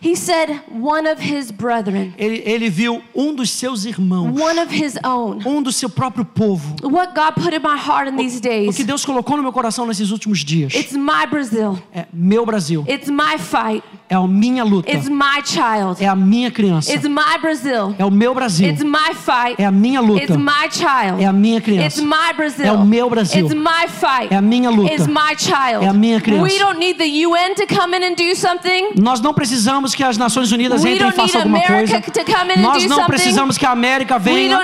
[0.00, 4.72] He said, one of his brethren, Ele, ele viu um dos seus irmãos, one of
[4.72, 5.40] his own.
[5.44, 6.76] um do seu próprio povo.
[6.82, 8.76] What God put in my heart in these O days.
[8.76, 11.78] que Deus colocou no meu coração nesses últimos dias It's my Brazil.
[11.92, 13.82] é meu Brasil, It's my fight.
[14.08, 16.00] é a minha luta, It's my child.
[16.02, 17.94] é a minha criança, It's my Brazil.
[17.98, 19.60] é o meu Brasil, It's my fight.
[19.60, 21.20] é a minha luta, It's my child.
[21.22, 22.66] é a minha It's criança, my Brazil.
[22.66, 23.44] É o meu Brasil.
[23.46, 24.32] It's my fight.
[24.32, 24.92] é a minha luta.
[24.92, 25.84] It's my child.
[25.84, 26.42] É a minha criança.
[26.44, 28.90] We don't need the UN to come in and do something.
[29.00, 32.02] Nós não precisamos que as Nações Unidas We entrem e façam alguma coisa.
[32.38, 34.58] America Nós não precisamos que a América venha.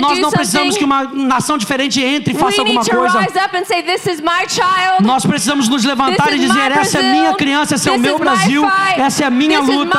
[0.00, 3.26] Nós não precisamos que uma nação diferente entre e faça alguma coisa.
[5.00, 8.64] Nós precisamos nos levantar e dizer: essa é minha criança, esse é o meu Brasil,
[8.96, 9.98] essa é a minha luta,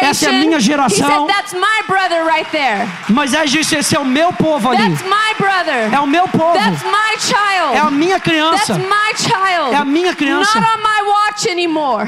[0.00, 1.26] essa é a minha geração.
[1.26, 2.88] said, "That's my brother right there.
[3.08, 4.82] Moisés disse: esse é o meu povo ali.
[4.82, 5.92] That's my brother.
[5.92, 6.56] É o meu povo.
[6.56, 8.78] É a minha That's criança.
[8.78, 9.72] my child.
[9.72, 10.60] É a minha criança.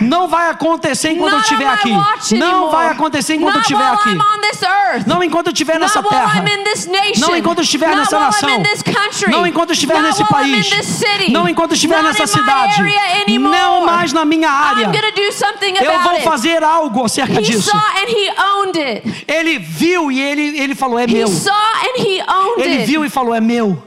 [0.00, 0.63] Não vai acontecer
[1.10, 1.90] enquanto eu estiver aqui.
[2.38, 4.14] Não vai acontecer enquanto eu estiver aqui.
[5.06, 6.44] Não enquanto eu estiver nessa terra.
[7.18, 8.48] Não enquanto eu estiver nessa nação.
[9.30, 10.70] Não enquanto eu estiver nesse país.
[11.32, 12.82] Não enquanto eu estiver nessa cidade.
[13.38, 14.90] Não mais na minha área.
[15.82, 17.70] Eu vou fazer algo acerca disso.
[19.28, 21.28] Ele viu e ele, ele falou: é meu.
[22.58, 23.82] Ele viu e falou: é meu.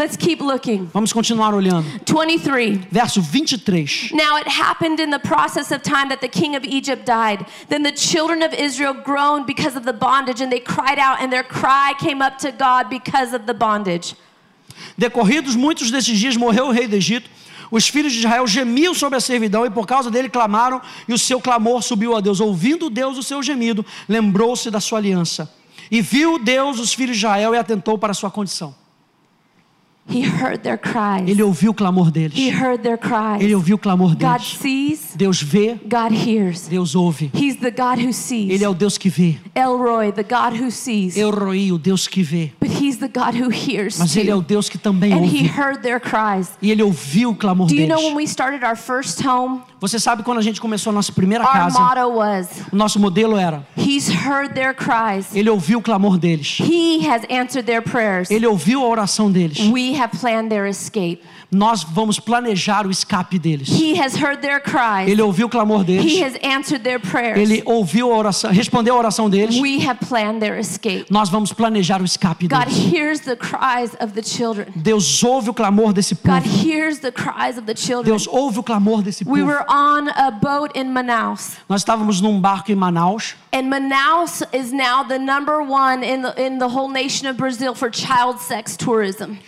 [0.00, 0.86] Let's keep looking.
[0.94, 1.84] Vamos continuar olhando.
[2.06, 2.88] 23.
[2.90, 4.12] Verso 23.
[4.14, 7.44] Now it happened in the process of time that the king of Egypt died.
[7.68, 11.30] Then the children of Israel groaned because of the bondage, and they cried out, and
[11.30, 14.14] their cry came up to God because of the bondage.
[14.96, 17.28] Decorridos muitos desses dias, morreu o rei do Egito.
[17.70, 21.18] Os filhos de Israel gemiam sobre a servidão e por causa dele clamaram, e o
[21.18, 22.40] seu clamor subiu a Deus.
[22.40, 25.52] Ouvindo Deus o seu gemido, lembrou-se da sua aliança.
[25.90, 28.74] E viu Deus os filhos de Israel e atentou para a sua condição.
[28.74, 29.99] He heard their cries.
[31.28, 32.38] Ele ouviu o clamor He deles.
[32.38, 33.42] heard their cries.
[33.42, 34.58] Ele ouviu o clamor God deles.
[34.60, 36.68] sees, Deus vê, God hears.
[36.68, 37.30] Deus ouve.
[37.34, 38.50] He's the God who sees.
[38.50, 39.36] Ele é o Deus que vê.
[39.54, 41.16] Elroy, the God who sees.
[41.16, 42.52] Eu roi, o Deus que vê.
[42.60, 42.70] But
[43.00, 44.40] he's the God who hears Mas ele é o.
[44.42, 45.48] Deus que também And he ouve.
[45.58, 46.50] heard their cries.
[46.60, 47.88] E ele ouviu o clamor Do you deles.
[47.88, 49.62] know when we started our first home?
[49.80, 52.98] Você sabe quando a gente começou a nossa primeira Our casa, motto was, o nosso
[53.00, 55.34] modelo era: He's heard their cries.
[55.34, 56.58] ele ouviu o clamor deles.
[56.60, 58.30] He has answered their prayers.
[58.30, 59.58] Ele ouviu a oração deles.
[59.70, 61.20] We have planned their escape.
[61.50, 63.68] Nós vamos planejar o escape deles.
[63.68, 65.08] He has heard their cries.
[65.08, 66.22] Ele ouviu o clamor He deles.
[66.22, 67.38] has answered their prayers.
[67.38, 69.58] Ele ouviu a oração, respondeu a oração deles.
[69.58, 71.06] We have planned their escape.
[71.10, 72.92] Nós vamos planejar o escape God deles.
[72.92, 74.68] hears the cries of the children.
[74.76, 76.40] Deus ouve o clamor desse povo.
[78.04, 79.46] Deus ouve o clamor desse We povo.
[79.52, 81.56] were on a boat in Manaus.
[81.68, 83.34] Nós estávamos num barco em Manaus.
[83.52, 87.74] And Manaus is now the number one in the, in the whole nation of Brazil
[87.74, 89.38] for child sex tourism.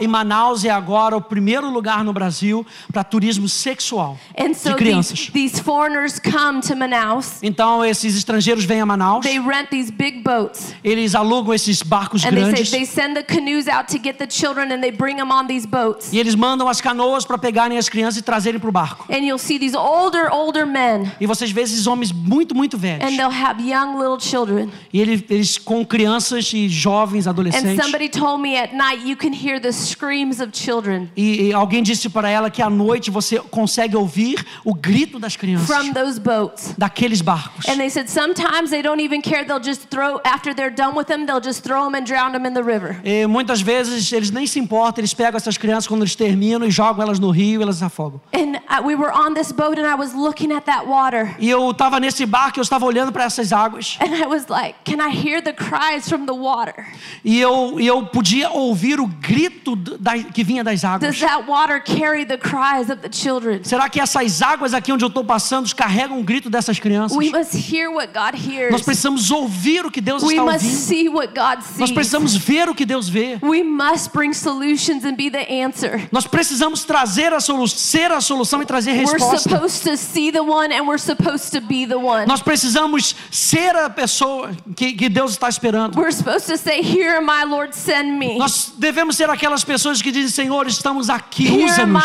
[0.00, 4.70] E Manaus é agora o primeiro lugar no Brasil para turismo sexual And de so
[4.70, 5.30] these, crianças.
[5.32, 7.38] these foreigners come to Manaus.
[7.42, 9.24] Então esses estrangeiros vêm a Manaus.
[9.24, 10.74] They rent these big boats.
[10.82, 14.16] Eles alugam esses barcos And they say grandes they send the canoes out to get
[14.18, 16.12] the children and they bring them on these boats.
[16.12, 19.06] e eles mandam as canoas para pegarem as crianças e trazerem para o barco.
[19.12, 21.10] And you'll see these older, older men.
[21.20, 23.04] E vocês veem esses homens muito, muito velhos.
[23.04, 24.70] And they'll have young little children.
[24.92, 27.82] E eles, eles com crianças e jovens, And adolescentes.
[27.84, 31.82] somebody told me at night you can hear the screams of children E, e alguém
[31.82, 36.18] disse para ela que à noite você consegue ouvir o grito das crianças from those
[36.20, 36.74] boats.
[36.78, 37.66] daqueles barcos.
[37.68, 39.44] And they said sometimes they don't even care.
[39.44, 42.46] They'll just throw, after they're done with them, they'll just throw them and drown them
[42.46, 43.00] in the river.
[43.04, 46.70] E muitas vezes eles nem se importam, eles pegam essas crianças quando eles terminam e
[46.70, 48.20] jogam elas no rio e elas afogam.
[48.34, 51.34] And I, we were on this boat and I was looking at that water.
[51.38, 54.74] E eu estava nesse barco, eu estava olhando para essas águas And I was like,
[54.84, 56.86] can I hear the cries from the water?
[57.24, 61.18] e eu, e eu podia ouvir o grito d- da, que vinha das Does águas.
[61.20, 63.60] that water carry the cries of the children?
[63.64, 67.16] Será que essas águas aqui onde eu estou passando carregam o grito dessas crianças?
[67.16, 68.70] We must hear what God hears.
[68.72, 70.78] Nós precisamos ouvir o que Deus We está must ouvindo.
[70.80, 73.38] see what God Nós precisamos ver o que Deus vê.
[73.42, 76.08] We must bring solutions and be the answer.
[76.12, 79.48] Nós precisamos trazer a solução, ser a solução e trazer We're resposta.
[79.50, 82.26] supposed to see the one and we're supposed to be the one.
[82.26, 85.98] Nós precisamos ser a pessoa que, que Deus está esperando.
[85.98, 88.38] We're supposed to say, Here, my Lord, send me.
[88.38, 92.04] Nós devemos ser aquelas pessoas que dizem: Senhor, estamos aqui, usa-nos.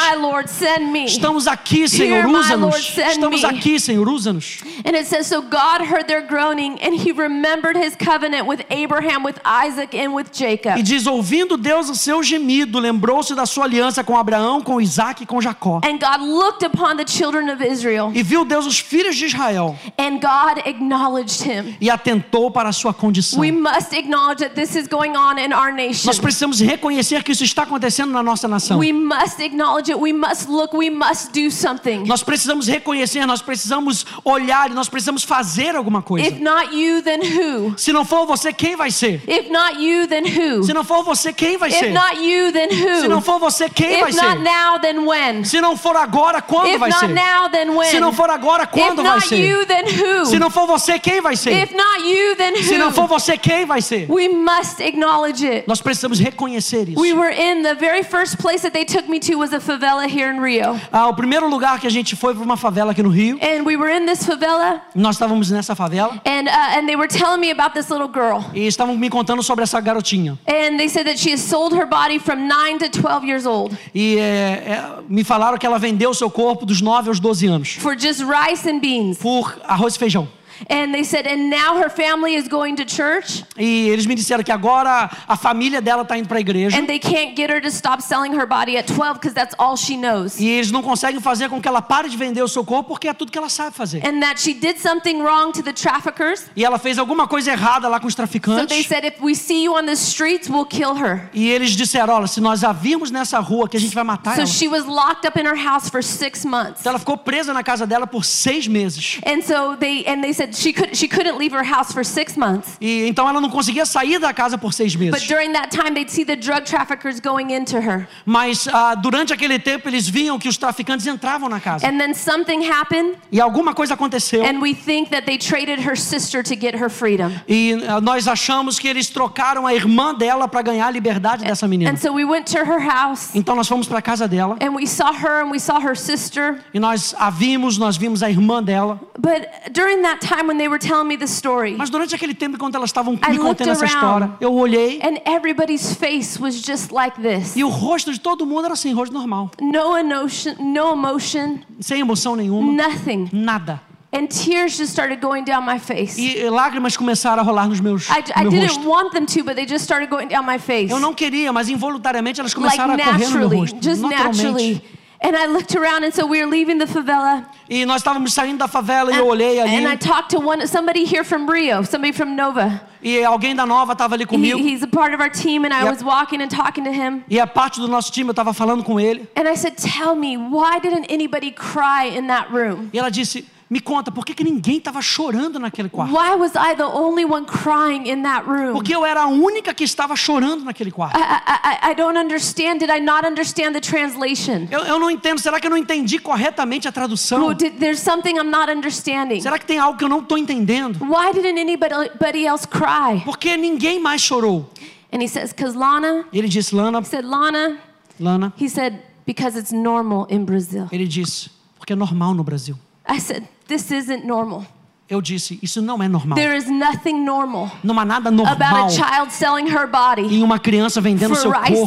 [1.07, 2.97] Estamos aqui, Senhor, usa-nos.
[2.97, 4.59] Estamos aqui, Senhor, usa-nos.
[4.85, 9.23] And it says, So God heard their groaning, and he remembered his covenant with Abraham,
[9.23, 10.77] with Isaac, and with Jacob.
[10.77, 15.23] E diz: ouvindo Deus o seu gemido, lembrou-se da sua aliança com Abraão, com Isaac
[15.23, 15.81] e com Jacó.
[15.83, 19.77] And God looked upon the children of Israel, E viu Deus os filhos de Israel
[19.97, 21.75] and God acknowledged him.
[21.81, 23.39] e atentou para a sua condição.
[23.39, 26.05] We must acknowledge that this is going on in our nation.
[26.05, 28.79] Nós precisamos reconhecer que isso está acontecendo na nossa nação.
[28.79, 29.99] We must acknowledge it.
[30.01, 30.75] We must look.
[30.75, 32.03] We must do something.
[32.05, 36.27] Nós precisamos reconhecer, nós precisamos olhar nós precisamos fazer alguma coisa.
[36.27, 37.73] If not you, then who?
[37.77, 39.21] Se não for você, quem vai ser?
[39.27, 40.63] If not you, then who?
[40.63, 41.91] Se não for você, quem vai If ser?
[41.93, 42.69] not you, then
[43.01, 43.21] Se não who?
[43.21, 44.39] for você, quem vai If not ser?
[44.39, 45.43] now, then when?
[45.43, 47.07] Se não for agora, quando If vai not ser?
[47.09, 47.89] now, then when?
[47.89, 49.38] Se não for agora, If quando vai not ser?
[49.38, 50.25] you, then who?
[50.25, 51.51] Se não for você, quem vai ser?
[51.63, 53.07] If not you, then Se não for who?
[53.07, 54.05] você, quem vai ser?
[54.09, 55.63] We must acknowledge it.
[55.67, 56.99] Nós precisamos reconhecer isso.
[57.01, 60.07] We were in the very first place that they took me to was a favela
[60.07, 60.80] here in Rio.
[60.91, 63.38] Ah, o primeiro lugar que a gente foi foi uma favela aqui no Rio.
[63.41, 67.07] And we were in this favela Nós estávamos nessa favela and uh, and they were
[67.07, 68.43] telling me about this little girl.
[68.53, 70.38] e estavam me contando sobre essa garotinha.
[70.47, 73.78] And they said that she has sold her body from 9 to 12 years old
[73.93, 77.47] E é, é, me falaram que ela vendeu o seu corpo dos 9 aos 12
[77.47, 79.17] anos for just rice and beans.
[79.19, 80.28] por arroz e feijão.
[80.70, 84.43] And they said, and now her family is going to church E eles me disseram
[84.43, 87.62] que agora a família dela está indo para a igreja and they can't get her
[87.62, 90.39] to stop selling her body at 12 because that's all she knows.
[90.39, 93.08] e eles não conseguem fazer com que ela pare de vender o seu corpo porque
[93.08, 94.06] é tudo que ela sabe fazer.
[94.06, 96.45] And that she did something wrong to the traffickers.
[96.56, 98.88] E ela fez alguma coisa errada lá com os So they traficantes.
[98.88, 101.30] said, if we see you on the streets, we'll kill her.
[101.34, 104.36] E eles disseram: olha, se nós a virmos nessa rua que a gente vai matar
[104.36, 104.47] So ela.
[104.47, 106.82] she was locked up in her house for six months.
[106.82, 109.20] Então ela ficou presa na casa dela por seis meses.
[109.26, 112.36] And so they and they said she could she couldn't leave her house for six
[112.38, 112.78] months.
[112.82, 115.28] E então ela não conseguia sair da casa por seis But meses.
[115.28, 118.08] during that time, they'd see the drug traffickers going into her.
[118.26, 121.86] Mas ah, durante aquele tempo eles viam que os traficantes entravam na casa.
[121.88, 124.43] And then something happened, E alguma coisa aconteceu.
[124.43, 127.32] and we think that they traded her sister to get her freedom.
[127.47, 131.68] E ah, nós achamos que eles trocaram a irmã dela para ganhar a liberdade dessa
[131.68, 131.91] menina.
[131.91, 134.72] And so we went to her house, Então nós fomos para a casa dela and
[134.76, 136.60] we saw her and we saw her sister.
[136.74, 138.99] e nós a vimos, nós vimos a irmã dela.
[139.20, 142.55] But during that time when they were telling me the story, Mas durante aquele tempo,
[142.55, 147.19] enquanto elas estavam me contando essa história, eu olhei and everybody's face was just like
[147.21, 147.55] this.
[147.55, 151.99] e o rosto de todo mundo era assim, rosto normal, No emotion, no emotion, sem
[152.01, 153.29] emoção nenhuma, nothing.
[153.34, 153.82] nada.
[154.13, 156.19] And tears just started going down my face.
[156.19, 158.89] E lágrimas começaram a rolar nos meus I, I meu didn't rosto.
[158.89, 160.91] want them to, but they just started going down my face.
[160.91, 164.43] Eu não queria, mas involuntariamente elas like começaram a correr no meu rosto, just naturalmente.
[164.43, 164.82] naturally.
[165.24, 167.45] And I looked around, and so we were leaving the favela.
[167.69, 170.65] E nós estávamos saindo da favela e eu olhei ali and I talked to one
[170.67, 172.82] somebody here from Rio, somebody from Nova.
[173.03, 174.57] e alguém da Nova estava ali He, comigo.
[174.59, 177.24] he's a part of our team, and I was walking and talking to him.
[177.30, 179.28] E a parte do nosso time eu estava falando com ele.
[179.36, 182.89] And I said, "Tell me, why didn't anybody cry in that room?
[182.91, 186.13] E ela disse: Me conta, por que, que ninguém estava chorando naquele quarto?
[186.13, 188.74] Why was I the only one crying in that room?
[188.74, 191.17] Porque eu era a única que estava chorando naquele quarto.
[191.17, 192.80] I, I, I- don't understand.
[192.80, 194.67] Did I not understand the translation?
[194.69, 195.39] Eu, eu não entendo.
[195.39, 197.45] Será que eu não entendi corretamente a tradução?
[197.45, 199.39] Oh, did, there's something I'm not understanding.
[199.39, 200.99] Será que tem algo que eu não estou entendendo?
[201.05, 203.22] Why didn't anybody else cry?
[203.24, 204.69] Porque ninguém mais chorou.
[205.13, 207.78] And he says, "Cause Lana." Ele disse, Lana, He said, "Lana."
[208.19, 208.51] Lana.
[208.59, 212.78] He said, "Because it's normal in Brazil." Ele disse, porque é normal no Brasil.
[213.09, 214.65] I said, "This isn't normal.
[215.12, 216.38] Eu disse, isso não é normal.
[216.38, 220.41] There is nothing normal Não há nada about normal a child selling her body em
[220.41, 221.86] uma criança vendendo seu corpo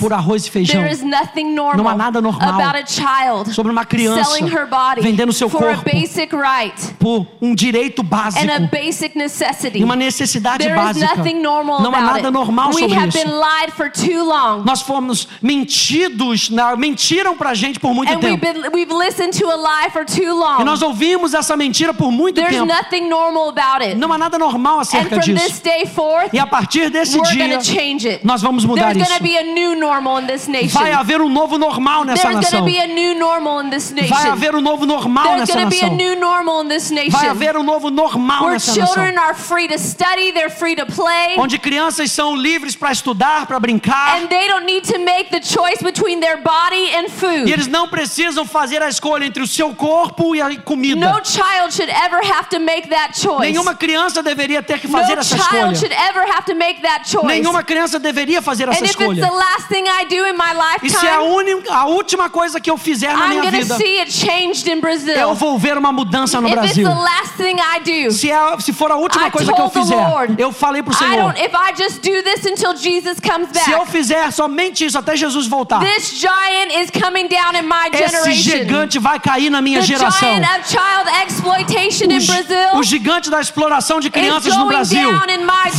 [0.00, 0.80] por arroz e feijão.
[0.80, 4.48] There is nothing normal Não há nada normal about a child sobre uma criança selling
[4.50, 8.60] her body vendendo seu for a corpo basic right por um direito básico and a
[8.60, 9.78] basic necessity.
[9.80, 11.16] e uma necessidade There is básica.
[11.16, 13.18] nothing normal Não há about nada normal We sobre have isso.
[13.18, 14.64] been lied for too long.
[14.64, 16.48] Nós fomos mentidos,
[16.78, 18.60] mentiram pra gente por muito And we've, tempo.
[18.62, 20.64] been, we've listened to a lie for too E long.
[20.64, 22.66] nós ouvimos essa mentira por muito There's tempo.
[22.66, 23.94] nothing normal about it.
[23.96, 25.60] Não há nada normal And acerca disso.
[25.94, 29.10] forth, E a partir desse dia, nós vamos mudar There's isso.
[29.10, 30.78] going to be a new normal in this nation.
[30.80, 32.60] Vai haver um novo normal nessa There's nação.
[32.60, 34.14] to be a new normal in this nation.
[34.14, 35.96] Vai haver um novo normal There's nessa nação.
[35.96, 38.94] new normal in this Vai haver um novo normal Where nessa nação.
[38.94, 43.46] children are free to study, they're free to play, Onde crianças são livres para estudar,
[43.46, 44.18] para brincar.
[44.20, 47.50] and they don't need to make the choice between their body and E food.
[47.50, 51.00] eles não precisam fazer a escolha entre o seu corpo e a comida.
[51.08, 53.40] No child should ever have to make that choice.
[53.40, 55.74] Nenhuma criança deveria ter que No fazer essa child escolha.
[55.76, 57.26] should ever have to make that choice.
[57.26, 59.20] Nenhuma criança deveria fazer And essa if it's escolha.
[59.26, 62.28] the last thing I do in my E se é a, lifetime, única, a última
[62.30, 65.14] coisa que eu fizer na I'm minha vida, see it changed in Brazil.
[65.14, 66.88] eu vou ver uma mudança no If it's Brasil.
[66.88, 69.70] the last thing I do, Se, é, se for a última I coisa que eu
[69.70, 71.34] fizer, Lord, eu falei pro I Senhor.
[71.36, 75.16] If I just do this until Jesus comes Se eu back, fizer somente isso até
[75.16, 78.58] Jesus voltar, this giant is coming down in my esse generation.
[78.58, 80.28] gigante vai cair na minha The geração.
[80.28, 82.33] giant of child exploitation O, in Brazil
[82.74, 85.10] o gigante da exploração de crianças no Brasil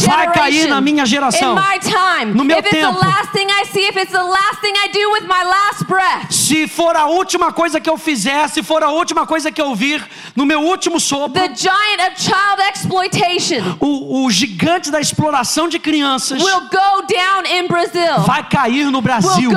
[0.07, 1.55] vai cair na minha geração.
[2.33, 2.99] No meu tempo.
[6.29, 9.73] Se for a última coisa que eu fizer, se for a última coisa que eu
[9.75, 10.03] vir
[10.35, 11.33] no meu último sopro,
[13.79, 16.41] o, o gigante da exploração de crianças
[18.25, 19.51] vai cair no Brasil.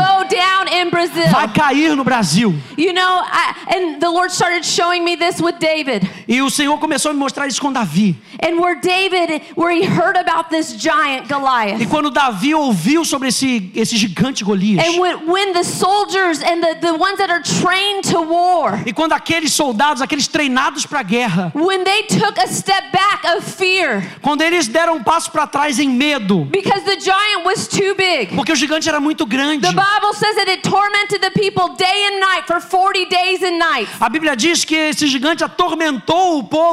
[1.30, 2.54] Vai cair no Brasil.
[2.76, 6.08] You know, I, and the Lord started showing me this with David.
[6.26, 8.16] E o Senhor começou a me mostrar isso com Davi.
[8.42, 11.86] And where David, where he heard about this giant E Goliath.
[11.88, 16.74] quando Davi ouviu sobre esse, esse gigante Golias, And when, when the soldiers and the,
[16.80, 21.02] the ones that are trained to war, e quando aqueles soldados, aqueles treinados para a
[21.02, 25.46] guerra, when they took a step back of fear quando eles deram um passo para
[25.46, 28.34] trás em medo, because the giant was too big.
[28.34, 29.62] porque o gigante era muito grande.
[29.62, 33.58] The Bible says that it tormented the people day and night for 40 days and
[33.58, 33.90] nights.
[34.00, 36.67] A Bíblia diz que esse gigante atormentou o povo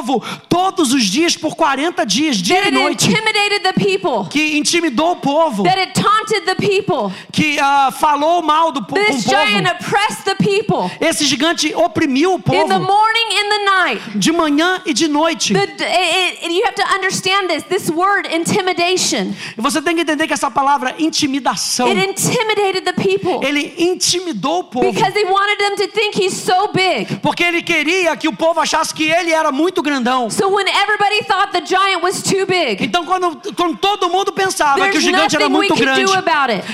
[0.48, 3.06] todos os dias por 40 dias, dia That e it noite.
[3.08, 4.28] intimidated the people.
[4.30, 7.12] Que intimidou o povo, That it taunted the people.
[7.32, 9.76] que ah, falou mal do po This giant povo.
[9.80, 10.90] oppressed the people.
[11.00, 14.18] Esse gigante oprimiu o In the povo morning, in the night.
[14.18, 15.52] de manhã e de noite.
[15.52, 17.62] The, it, you have to understand this.
[17.64, 23.40] This word, intimidation, você tem que entender que essa palavra intimidação, it intimidated the people
[23.46, 24.92] ele intimidou o povo.
[24.92, 27.16] because he wanted them to think he's so big.
[27.22, 30.28] Porque ele queria que o povo achasse que ele era muito grandão.
[30.30, 34.74] So when everybody thought the giant was too big, Então, quando, quando todo mundo pensava
[34.74, 36.04] que o there's gigante era muito grande,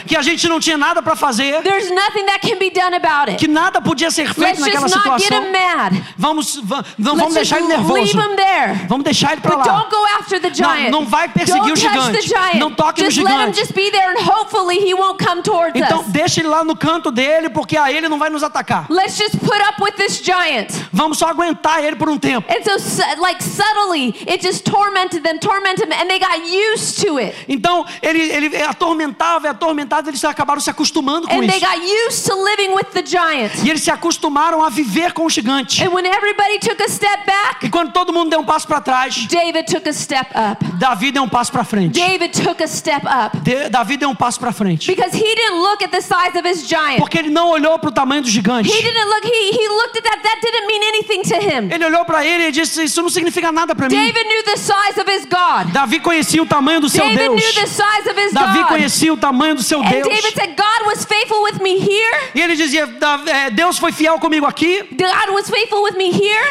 [0.07, 3.31] que a gente não tinha nada para fazer, There's nothing that can be done about
[3.31, 3.37] it.
[3.39, 5.45] que nada podia ser feito Let's naquela just not get situação.
[5.47, 6.03] him mad.
[6.17, 8.19] Vamos, va- não Let's vamos deixar ele just leave nervoso.
[8.33, 8.87] him there.
[8.89, 9.63] Vamos deixar ele para lá.
[9.65, 10.91] don't go after the giant.
[10.91, 12.13] não vai perseguir don't o touch gigante.
[12.19, 12.59] the giant.
[12.59, 13.59] Não toque no just let him gigante.
[13.61, 16.07] just be there and hopefully he won't come towards Então us.
[16.09, 18.87] deixa ele lá no canto dele, porque aí ele não vai nos atacar.
[18.89, 20.71] Let's just put up with this giant.
[20.93, 22.47] Vamos só aguentar ele por um tempo.
[22.51, 27.19] And so, like subtly, it just tormented them, tormented them, and they got used to
[27.19, 27.35] it.
[27.49, 31.67] Então ele, ele atormentava e atormentava, eles acabaram se acostumando com And they isso.
[31.67, 31.79] got
[32.09, 33.53] used to living with the giant.
[33.65, 35.83] E eles se acostumaram a viver com o gigante.
[35.83, 38.81] And when everybody took a step back, E quando todo mundo deu um passo para
[38.81, 40.65] trás, David took a step up.
[40.79, 41.93] Davi deu um passo para frente.
[42.01, 43.37] David took a step up.
[43.41, 44.87] De- Davi deu um passo para frente.
[44.93, 46.99] Because he didn't look at the size of his giant.
[46.99, 48.69] Porque ele não olhou para o tamanho do gigante.
[48.69, 51.73] He didn't look, he, he looked at that, that didn't mean anything to him.
[51.73, 53.97] Ele olhou para ele e disse: Isso não significa nada para mim.
[53.97, 55.73] David knew the size of his God.
[55.73, 57.43] Davi conhecia o tamanho do seu David Deus.
[57.43, 58.69] knew the size of his Davi God.
[58.69, 60.09] conhecia o tamanho do seu And Deus.
[60.09, 62.31] David said, God was faithful with me here.
[62.35, 64.85] E ele dizia: "Da- é, Deus foi fiel comigo aqui.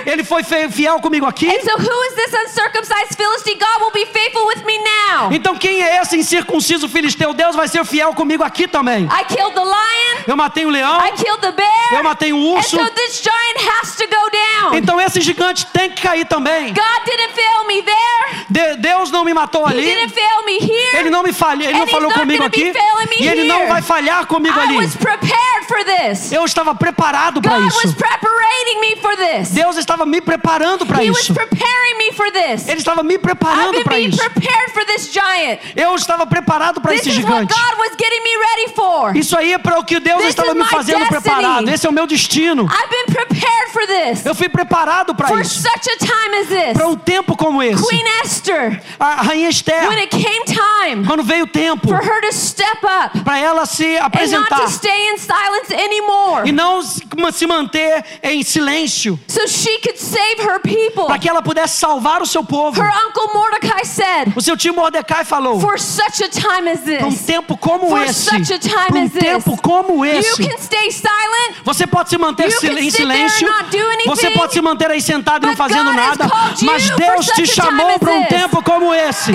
[0.05, 1.47] Ele foi fiel comigo aqui.
[1.47, 3.59] And so who is this uncircumcised Philistine?
[3.59, 5.31] God will be faithful with me now.
[5.31, 7.33] Então quem é esse incircunciso filisteu?
[7.33, 9.05] Deus vai ser fiel comigo aqui também.
[9.05, 10.23] I killed the lion.
[10.27, 10.99] Eu matei o leão.
[11.05, 11.93] I killed the bear.
[11.93, 12.77] Eu matei um And urso.
[12.77, 14.75] so this giant has to go down.
[14.77, 16.73] Então esse gigante tem que cair também.
[16.73, 18.45] God didn't fail me there.
[18.49, 19.83] De- Deus não me matou ali.
[20.97, 22.71] Ele não me falhou, ele não falou comigo aqui.
[23.23, 24.77] E ele não vai falhar comigo ali.
[26.31, 27.95] Eu estava preparado para isso.
[27.95, 29.49] preparing me for this.
[29.49, 31.33] Deus estava me preparando para isso.
[31.33, 32.67] preparing me for this.
[32.67, 34.17] Ele estava me preparando para isso.
[34.17, 35.59] prepared for this giant.
[35.75, 37.53] Eu estava preparado para esse gigante.
[39.15, 41.69] Isso aí é para o que Deus estava me fazendo preparado.
[41.69, 42.67] Esse é o meu destino.
[44.25, 45.61] Eu fui preparado para isso.
[46.47, 46.73] This.
[46.73, 47.87] Para um tempo como esse.
[47.87, 52.21] Queen Esther, A rainha when Esther, it came time quando veio o tempo for her
[52.21, 56.51] to step up para ela se and not apresentar to stay in silence anymore, e
[56.51, 61.05] não se manter em silêncio, so she could save her people.
[61.05, 62.81] para que ela pudesse salvar o seu povo.
[62.81, 67.07] Her uncle Mordecai said, O seu tio Mordecai falou: For such a time as para
[67.07, 70.05] um this, tempo como for esse, such a time para um as this, tempo como
[70.05, 73.47] you esse, can stay silent, você pode se manter You em sit there and silêncio,
[73.47, 76.10] not do anything, você pode se manter aí sentado e não fazendo God nada,
[76.65, 79.31] mas Deus te chamou para um tempo como esse.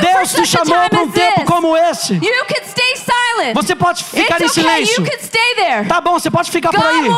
[0.00, 2.14] Deus te chamou para um tempo como esse.
[3.54, 4.94] Você pode ficar em silêncio.
[5.88, 7.08] Tá bom, você pode ficar por aí.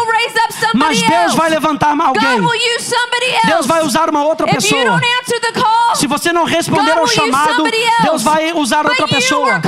[0.74, 2.22] Mas Deus vai levantar alguém.
[3.46, 4.80] Deus vai usar uma outra pessoa.
[5.94, 7.62] Se você não responder ao chamado.
[8.02, 9.60] Deus vai usar outra pessoa.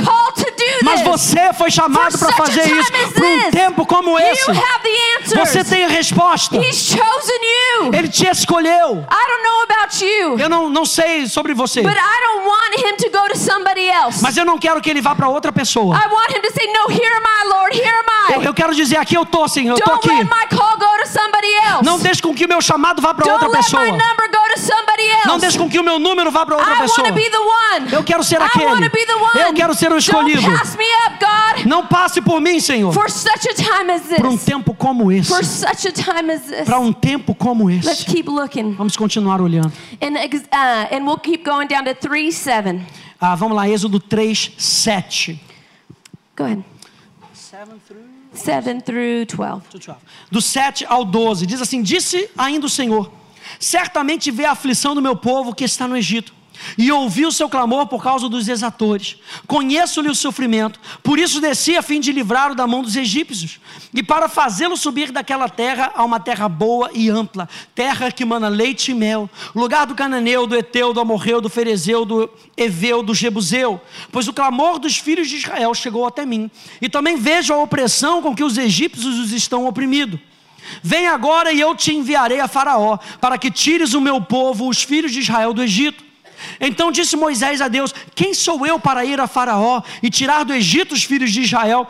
[0.83, 4.49] Mas você foi chamado para fazer isso para um tempo como esse.
[4.51, 5.49] You have the answers.
[5.49, 6.57] Você tem a resposta.
[6.57, 7.39] He's chosen
[7.81, 7.91] you.
[7.93, 9.05] Ele te escolheu.
[9.09, 12.75] I don't know about you, Eu não, não sei sobre você, but I don't want
[12.79, 14.21] him to go to somebody else.
[14.21, 15.95] mas eu não quero que ele vá para outra pessoa.
[15.95, 18.33] I want him to say, No, here am I, Lord, here am I.
[18.35, 20.17] Eu, eu quero dizer aqui eu tô, Senhor, eu tô Don't aqui.
[20.17, 21.83] let my call go to somebody else.
[21.85, 23.83] Não deixe com que o meu chamado vá para Don't outra let pessoa.
[23.83, 25.27] my number go to somebody else.
[25.27, 27.07] Não deixe com que o meu número vá para outra I pessoa.
[27.07, 27.93] want to be the one.
[27.93, 28.65] Eu quero ser I aquele.
[28.65, 29.41] want to be the one.
[29.41, 30.42] Eu quero ser o escolhido.
[31.19, 31.65] God.
[31.65, 32.91] Não passe por mim, Senhor.
[32.93, 34.45] For such a time as Para um this.
[34.45, 35.29] tempo como esse.
[35.29, 36.65] For such a time as this.
[36.65, 38.05] Para um tempo como Let's esse.
[38.05, 38.73] keep looking.
[38.73, 39.71] Vamos continuar olhando.
[40.01, 42.81] And, uh, and we'll keep going down to 3 7.
[43.19, 45.39] Ah, vamos lá, Êxodo 3, 7.
[46.35, 46.63] Go ahead.
[48.33, 49.61] 7 through 12.
[50.31, 53.11] Do 7 ao 12, diz assim: Disse ainda o Senhor:
[53.59, 56.33] Certamente vê a aflição do meu povo que está no Egito.
[56.77, 59.17] E ouvi o seu clamor por causa dos exatores.
[59.47, 63.59] Conheço-lhe o sofrimento, por isso desci a fim de livrá-lo da mão dos egípcios,
[63.93, 68.47] e para fazê-lo subir daquela terra a uma terra boa e ampla, terra que mana
[68.47, 73.13] leite e mel, lugar do cananeu, do eteu, do amorreu, do ferezeu, do eveu, do
[73.13, 73.81] jebuseu,
[74.11, 76.49] pois o clamor dos filhos de Israel chegou até mim,
[76.81, 80.19] e também vejo a opressão com que os egípcios os estão oprimidos.
[80.81, 84.81] Vem agora e eu te enviarei a Faraó, para que tires o meu povo, os
[84.81, 86.03] filhos de Israel, do Egito.
[86.59, 90.53] Então disse Moisés a Deus: Quem sou eu para ir a Faraó e tirar do
[90.53, 91.87] Egito os filhos de Israel?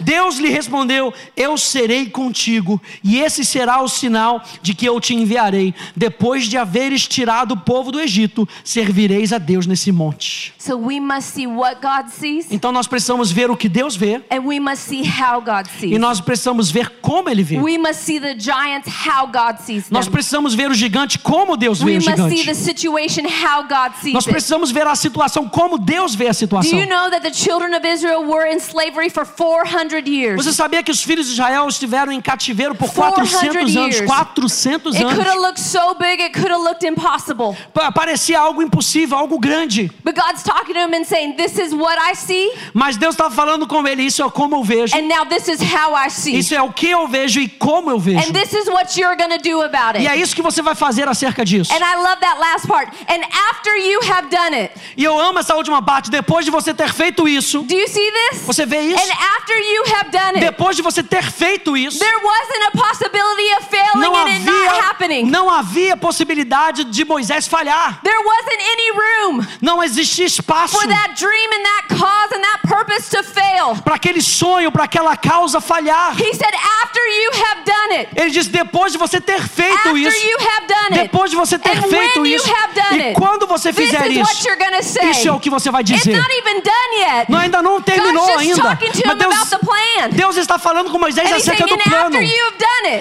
[0.00, 5.14] Deus lhe respondeu: Eu serei contigo, e esse será o sinal de que eu te
[5.14, 5.74] enviarei.
[5.94, 10.52] Depois de haveres tirado o povo do Egito, servireis a Deus nesse monte.
[10.58, 14.20] So we must see what God sees, Então nós precisamos ver o que Deus vê,
[15.82, 17.58] e nós precisamos ver como Ele vê.
[19.90, 22.46] Nós precisamos ver o gigante como Deus vê We o gigante.
[24.12, 26.78] Nós precisamos ver a situação como Deus vê a Do situação.
[26.78, 29.83] you know that the children of Israel were in slavery for 400 400 years.
[30.36, 33.94] Você sabia que os filhos de Israel estiveram em cativeiro por 400 400 anos?
[33.96, 34.06] years.
[34.10, 35.42] 400 It could have anos.
[35.42, 37.56] looked so big, it could have looked impossible.
[37.72, 39.90] Pa- Parecia algo impossível, algo grande.
[40.04, 43.34] But God's talking to him and saying, This is what I see, Mas Deus estava
[43.34, 44.96] falando com ele, isso é como eu vejo.
[44.96, 46.36] and now this is how I see.
[46.36, 48.18] Isso é o que eu vejo e como eu vejo.
[48.18, 50.22] And this is what you're going to do about E é it.
[50.22, 51.72] isso que você vai fazer acerca disso.
[51.72, 52.90] And I love that last part.
[53.08, 56.10] And after you have done it, E eu amo essa última parte.
[56.10, 58.42] Depois de você ter feito isso, do you see this?
[58.42, 59.02] você vê isso?
[59.74, 62.70] And after you have done it, Depois de você ter feito isso, there wasn't a
[62.78, 65.24] possibility of failing não and it not havia, happening.
[65.30, 68.00] não havia possibilidade de Moisés falhar.
[68.02, 72.60] There wasn't any room Não existia espaço for that dream and that cause and that
[72.66, 73.76] purpose to fail.
[73.84, 76.14] para aquele sonho, para aquela causa falhar.
[76.18, 79.96] He said, after you have done it, Ele diz: depois de você ter feito after
[79.96, 82.48] isso, you have done it, depois de você ter feito isso,
[82.92, 86.16] e quando você fizer is isso, isso é o que você vai It's dizer.
[86.16, 87.30] not even done yet.
[87.30, 88.78] Não, ainda não terminou ainda.
[89.06, 89.34] Mas Deus.
[90.12, 92.18] Deus está falando com Moisés and acerca do plano.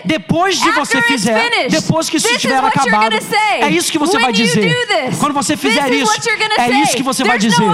[0.05, 3.15] Depois de você fizer, finished, depois que isso estiver acabado,
[3.59, 4.73] é isso que você vai dizer.
[5.19, 6.13] Quando você fizer isso,
[6.57, 7.65] é isso que você vai There's dizer.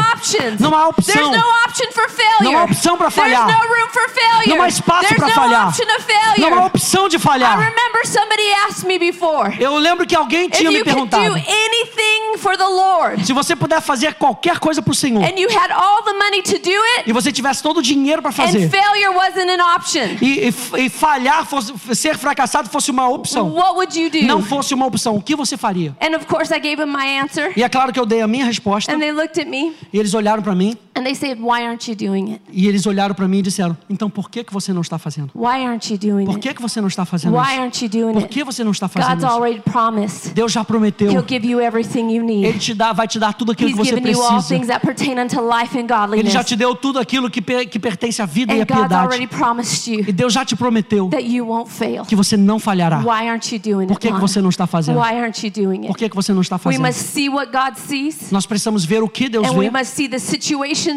[0.59, 1.15] Não há opção.
[1.15, 2.43] There's no option for failure.
[2.43, 3.45] Não há opção para falhar.
[3.47, 4.49] There's no room for failure.
[4.49, 5.67] Não há espaço There's para no falhar.
[5.69, 6.41] option of failure.
[6.41, 7.57] Não há opção de I falhar.
[7.59, 12.55] remember somebody asked me before Eu lembro que alguém tinha me perguntado do anything for
[12.57, 16.01] the Lord se você puder fazer qualquer coisa para o Senhor and you had all
[16.03, 19.11] the money to do it e você tivesse todo o dinheiro para and fazer failure
[19.15, 20.17] wasn't an option.
[20.21, 24.21] e, e- e falhar, fosse, ser fracassado fosse uma opção, What would you do?
[24.25, 25.95] não fosse uma opção, o que você faria?
[26.01, 28.27] And of course I gave him my answer E é claro que eu dei a
[28.27, 31.39] minha resposta and they looked at me e eles olharam para mim and they said,
[31.39, 32.41] "Why aren't you doing it?
[32.51, 35.31] e eles olharam para mim e disseram: então por que que você não está fazendo?
[35.33, 36.47] Why aren't you doing Por it?
[36.47, 37.59] que que você não está fazendo Why isso?
[37.59, 38.33] aren't you doing Por it?
[38.33, 39.33] que você não está fazendo God's isso?
[39.33, 40.33] already promised.
[40.33, 41.11] Deus já prometeu.
[41.11, 42.45] He'll give you everything you need.
[42.45, 44.55] Ele te dá, vai te dar tudo aquilo He's que você given you all precisa.
[44.55, 46.33] things that pertain unto life and Ele godliness.
[46.33, 48.91] já te deu tudo aquilo que, per- que pertence à vida e à And God's
[48.93, 49.41] already piedade.
[49.41, 52.03] promised you E Deus já te prometeu that you won't fail.
[52.05, 52.99] que você não falhará.
[52.99, 53.99] Why aren't you doing Por it?
[54.01, 54.19] que, que Lana?
[54.27, 54.97] você não está fazendo?
[54.99, 55.97] Why aren't you doing Por it?
[55.99, 56.85] que, que você não está We fazendo?
[56.85, 59.77] must see what God sees, Nós precisamos ver o que Deus and we vê.
[59.77, 60.88] must see the and problems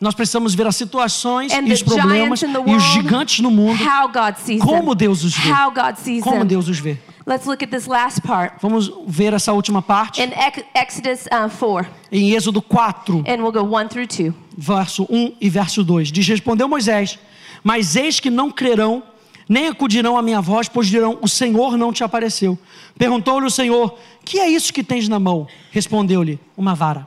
[0.00, 2.82] Nós precisamos ver as situações and e the os problemas giants in the e os
[2.84, 2.92] world.
[2.92, 3.78] gigantes no mundo.
[3.82, 4.94] How God sees Como.
[4.94, 5.50] Deus os vê.
[5.50, 6.44] How God sees Como.
[6.44, 6.98] Deus os vê.
[7.24, 11.48] Let's look at this last part Vamos ver essa última parte in Ex- Exodus uh,
[11.48, 14.32] 4, em Êxodo 4, and we'll go 1 through 2.
[14.58, 16.10] verso 1 e verso 2.
[16.10, 17.18] Diz: Respondeu Moisés:
[17.62, 19.04] Mas eis que não crerão,
[19.48, 22.58] nem acudirão à minha voz, pois dirão: O Senhor não te apareceu.
[22.98, 25.46] Perguntou-lhe o Senhor: Que é isso que tens na mão?
[25.70, 27.06] Respondeu-lhe: Uma vara.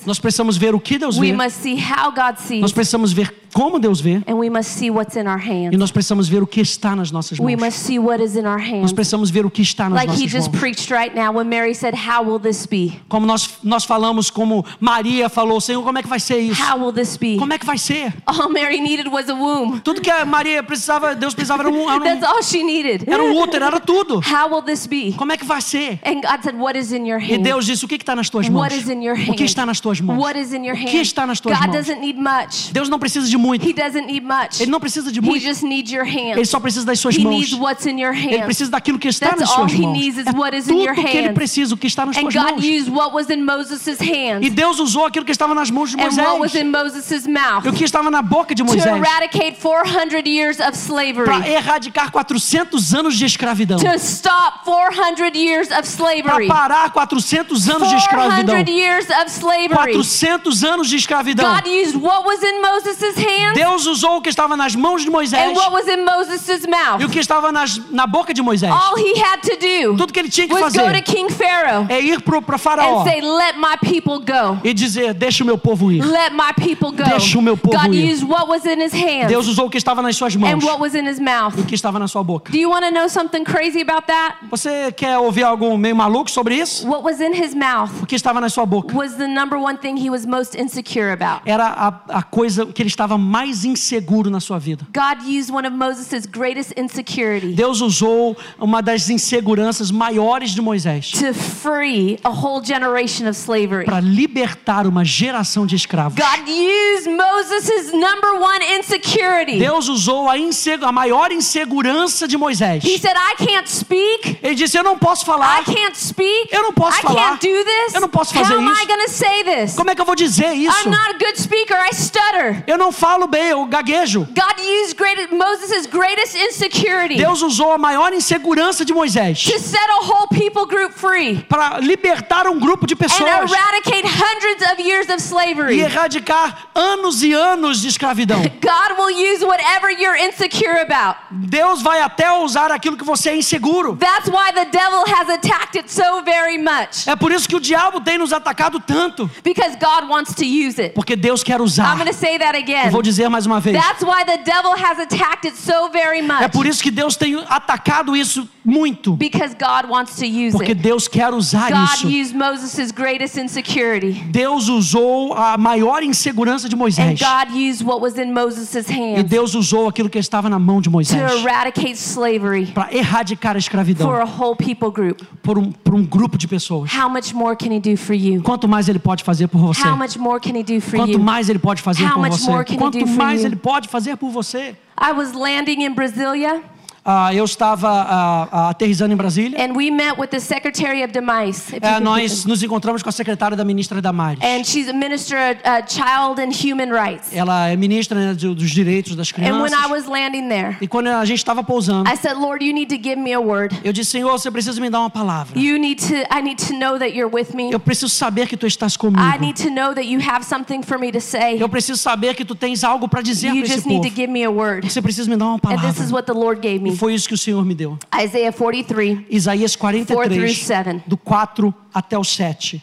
[0.06, 1.44] Nós precisamos ver o que Deus We vê.
[1.44, 2.62] must see how God sees.
[2.62, 4.22] Nós precisamos ver como Deus vê.
[4.28, 5.78] And we must see what's in our E hands.
[5.78, 7.66] nós precisamos ver o que está nas nossas We mãos.
[7.66, 8.94] must see what is in our Nós hands.
[8.94, 10.60] precisamos ver o que está nas Like he nossas just mãos.
[10.60, 13.00] preached right now when Mary said, How will this be?
[13.08, 16.62] Como nós, nós falamos, como Maria falou, Senhor, como é que vai ser isso?
[16.62, 17.38] How will this be?
[17.38, 18.14] Como é que vai ser?
[18.26, 19.80] All Mary needed was a womb.
[19.82, 23.04] Tudo que a Maria precisava, Deus precisava era um, era That's um, all she needed.
[23.08, 24.16] era um útero, era tudo.
[24.22, 25.14] How will this be?
[25.14, 26.00] Como é que vai ser?
[26.06, 27.38] And God said, What is in your E?
[27.38, 28.62] Deus disse: O que está nas tuas mãos?
[28.64, 29.30] What is in your hand?
[29.32, 30.18] O que está nas tuas mãos?
[30.22, 31.76] What is in your O que está nas tuas God mãos?
[31.78, 32.72] doesn't need much.
[32.72, 33.68] Deus não precisa de muito.
[33.68, 34.60] He doesn't need much.
[34.62, 35.44] Ele não precisa de He muito.
[35.44, 37.36] just needs your Ele só precisa das suas He mãos.
[37.36, 39.98] needs what's in your Ele precisa daquilo que está That's nas all suas he mãos.
[39.98, 42.16] needs is É what is in your tudo que ele precisa, o que está nas
[42.18, 42.64] And suas God mãos.
[42.64, 45.98] used what was in Moses' E hands Deus usou aquilo que estava nas mãos de
[46.02, 46.62] and what was Moisés.
[46.62, 48.86] in Moses' mouth E o que estava na boca de to Moisés.
[48.96, 51.50] eradicate 400 years of Para slavery.
[51.50, 53.78] erradicar 400 anos de escravidão.
[53.80, 56.48] To stop 400 years of Para slavery.
[56.48, 58.56] parar 400 anos de escravidão.
[58.56, 59.94] 400 years of slavery.
[59.94, 61.54] 400 anos de escravidão.
[61.56, 65.10] God used what was in Moses' hands Deus usou o que estava nas mãos de
[65.10, 67.12] Moisés and what was in Moses' e o mouth.
[67.12, 68.72] que estava nas, na boca de Moisés.
[68.72, 71.32] All he had to do Tudo que ele tinha que was go to fazer King
[71.32, 74.60] Pharaoh é ir para Faraó and say, Let my people go.
[74.64, 76.04] e dizer: Deixa o meu povo ir.
[76.04, 77.10] Let my people go.
[77.10, 78.12] Deixa o meu povo God ir.
[78.14, 80.64] used what was in his hands Deus usou o que estava nas suas and mãos
[80.64, 81.58] what was in his mouth.
[81.58, 82.52] e o que estava na sua boca.
[82.52, 84.38] Do you want to know something crazy about that?
[84.50, 86.88] Você quer ouvir algo meio maluco sobre isso?
[86.88, 89.78] What was in his mouth O que estava na sua boca was the number one
[89.78, 91.42] thing he was most insecure about.
[91.46, 94.86] era a, a coisa que ele estava mais inseguro na sua vida.
[94.94, 101.12] God used one of Moses' greatest insecurity Deus usou uma das inseguranças maiores de Moisés
[101.12, 103.86] to free a whole generation of slavery.
[103.86, 106.18] para libertar uma geração de escravos.
[106.18, 109.60] God used Moses' number one insecurity.
[109.60, 112.84] Deus usou a, insegu- a maior insegurança de Moisés.
[112.84, 114.38] He said, I can't speak.
[114.42, 115.62] Ele disse: Eu não posso falar.
[115.62, 116.50] I can't speak.
[116.52, 117.30] Eu não posso I falar.
[117.38, 117.94] can't do this.
[117.96, 119.76] Eu não posso fazer How am I isso.
[119.76, 120.88] Como é que eu vou dizer isso?
[120.88, 121.76] I'm not a good speaker.
[121.92, 122.64] I stutter.
[122.68, 124.22] Eu não, falo bem, eu gaguejo.
[124.34, 129.90] God used great, Moses' greatest insecurity Deus usou a maior insegurança de Moisés to set
[129.90, 134.82] a whole people group free para libertar um grupo de and pessoas eradicate hundreds of
[134.82, 135.80] years of e slavery.
[135.82, 138.42] erradicar anos e anos de escravidão.
[138.64, 141.18] God will use whatever you're insecure about.
[141.30, 143.98] Deus vai até usar aquilo que você é inseguro.
[143.98, 147.06] That's why the devil has attacked it so very much.
[147.06, 150.80] É por isso que o diabo tem nos atacado tanto, Because God wants to use
[150.82, 150.94] it.
[150.96, 152.06] porque Deus quer I'm usar.
[152.06, 152.93] to say that again.
[152.94, 153.76] Vou dizer mais uma vez.
[153.76, 156.52] That's why the devil has attacked it so very É much.
[156.54, 160.82] por isso que Deus tem atacado isso muito, Because God wants to use porque it.
[160.82, 162.08] Deus quer usar God isso.
[162.08, 164.14] used Moses' greatest insecurity.
[164.32, 167.20] Deus usou a maior insegurança de Moisés.
[167.20, 170.90] God used what was in Moses' E Deus usou aquilo que estava na mão de
[170.90, 175.22] to Moisés eradicate slavery para erradicar a escravidão for a whole people group.
[175.42, 176.92] por um, por um grupo de pessoas.
[176.94, 178.42] How much more can he do for you?
[178.42, 179.88] Quanto mais ele pode fazer por você?
[179.88, 181.20] How much more can he do for Quanto you?
[181.20, 182.50] mais ele pode fazer How por much você?
[182.52, 183.48] more can he Quanto mais you?
[183.48, 184.76] ele pode fazer por você?
[184.98, 186.62] I was landing in Brasilia
[187.06, 189.58] Ah, eu estava ah, aterrissando em Brasília.
[189.62, 193.58] and we met with the Secretary of you É, nós nos encontramos com a secretária
[193.58, 194.40] da ministra Damares.
[194.42, 197.34] And she's a minister of uh, child and human rights.
[197.34, 199.92] Ela é ministra né, de- dos direitos das And when I crianças.
[199.92, 203.02] was landing there, E quando a gente estava pousando, I said, Lord, you need to
[203.02, 203.76] give me a word.
[203.84, 205.60] eu disse: Senhor, você precisa me dar uma palavra.
[205.60, 207.70] You need to, I need to know that you're with me.
[207.72, 209.40] Eu preciso saber que tu estás I comigo.
[209.42, 211.62] need to know that you have something for me to say.
[211.62, 214.08] Eu preciso saber que tu tens algo para dizer You para esse just need to
[214.08, 214.16] povo.
[214.16, 214.90] give me a word.
[214.90, 216.14] Você precisa me dar uma And this is palavra.
[216.14, 217.98] what the Lord gave E foi isso que o Senhor me deu.
[218.22, 219.26] Isaiah 43.
[219.30, 221.04] Isaías 4 through 43, 7.
[221.08, 222.82] do 4 até o 7.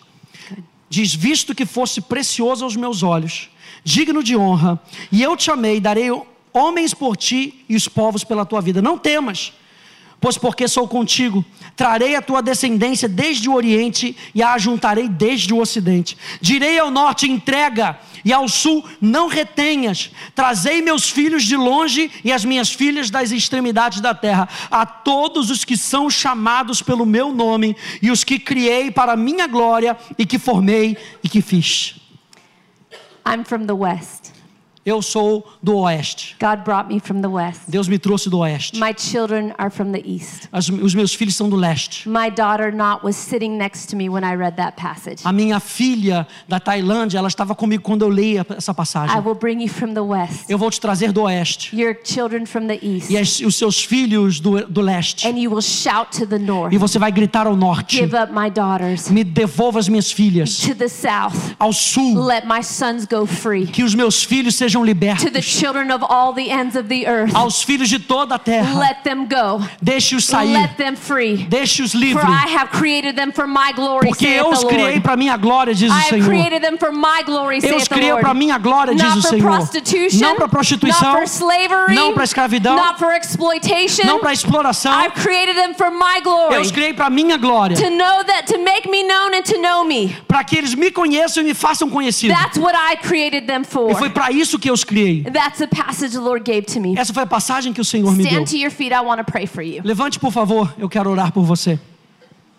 [0.88, 3.48] Diz: Visto que fosse precioso aos meus olhos,
[3.84, 4.80] digno de honra,
[5.11, 6.11] e eu te amei, darei
[6.52, 8.82] homens por ti e os povos pela tua vida.
[8.82, 9.52] Não temas,
[10.21, 11.45] pois porque sou contigo,
[11.75, 16.16] trarei a tua descendência desde o oriente e a ajuntarei desde o ocidente.
[16.41, 20.11] Direi ao norte: entrega, e ao sul: não retenhas.
[20.35, 25.51] Trazei meus filhos de longe e as minhas filhas das extremidades da terra, a todos
[25.51, 30.27] os que são chamados pelo meu nome e os que criei para minha glória e
[30.27, 31.97] que formei e que fiz.
[33.27, 34.39] I'm from the West.
[34.85, 36.37] Eu sou do oeste.
[36.41, 37.61] God brought me from the West.
[37.68, 38.78] Deus me trouxe do oeste.
[38.81, 40.49] My children are from the East.
[40.51, 42.09] As- os meus filhos são do leste.
[42.09, 45.20] My daughter Not was sitting next to me when I read that passage.
[45.22, 49.14] A minha filha da Tailândia, ela estava comigo quando eu li essa passagem.
[49.14, 50.47] I will bring you from the West.
[50.49, 51.76] Eu vou te trazer do oeste.
[51.78, 53.11] Your children from the East.
[53.11, 55.26] E as- os seus filhos do, do leste.
[55.28, 56.72] And you will shout to the north.
[56.74, 59.11] E você vai gritar ao norte: Give up my daughters.
[59.11, 60.57] Me devolva as minhas filhas.
[60.61, 61.55] To the south.
[61.59, 63.66] Ao sul, Let my sons go free.
[63.66, 65.45] que os meus filhos sejam To the libertos.
[65.45, 67.35] children of all the ends of the earth.
[67.35, 68.79] Aos filhos de toda a terra.
[68.79, 69.64] Let them go.
[69.83, 70.53] Deixe-os sair.
[70.53, 71.47] Let them free.
[71.49, 72.25] Deixe-os livres.
[72.25, 75.91] I have created them for my glory, Porque eu os criei para minha glória, diz
[75.91, 76.33] o Senhor.
[77.62, 79.51] Eu os criei para minha glória, diz o Senhor.
[80.21, 81.14] Não para prostituição,
[81.89, 84.93] não para escravidão, não para exploração.
[85.05, 86.21] I've created them for my
[86.53, 87.77] Eu os criei para minha glória.
[90.29, 92.35] Para que eles me conheçam e me façam conhecido.
[92.35, 93.91] That's what I created them for.
[93.91, 95.22] E foi para isso que eu os criei.
[95.24, 96.96] That's the passage the Lord gave to me.
[96.96, 98.32] Essa foi a passagem que o Senhor me deu.
[98.32, 98.92] Stand to your feet.
[98.92, 99.80] I want to pray for you.
[99.82, 101.78] Levante, por favor, eu quero orar por você.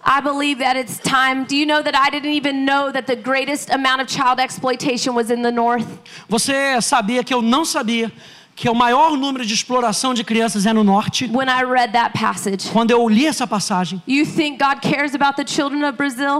[0.04, 1.46] I believe that it's time.
[1.46, 5.14] Do you know that I didn't even know that the greatest amount of child exploitation
[5.14, 5.86] was in the north?
[6.28, 8.12] Você sabia que eu não sabia
[8.56, 11.30] que o maior número de exploração de crianças é no norte?
[11.34, 12.70] When I read that passage.
[12.72, 14.02] Quando eu li essa passagem,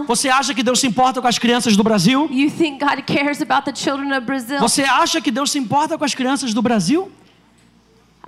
[0.06, 2.28] você acha que Deus se importa com as crianças do Brasil?
[4.60, 7.10] Você acha que Deus se importa com as crianças do Brasil?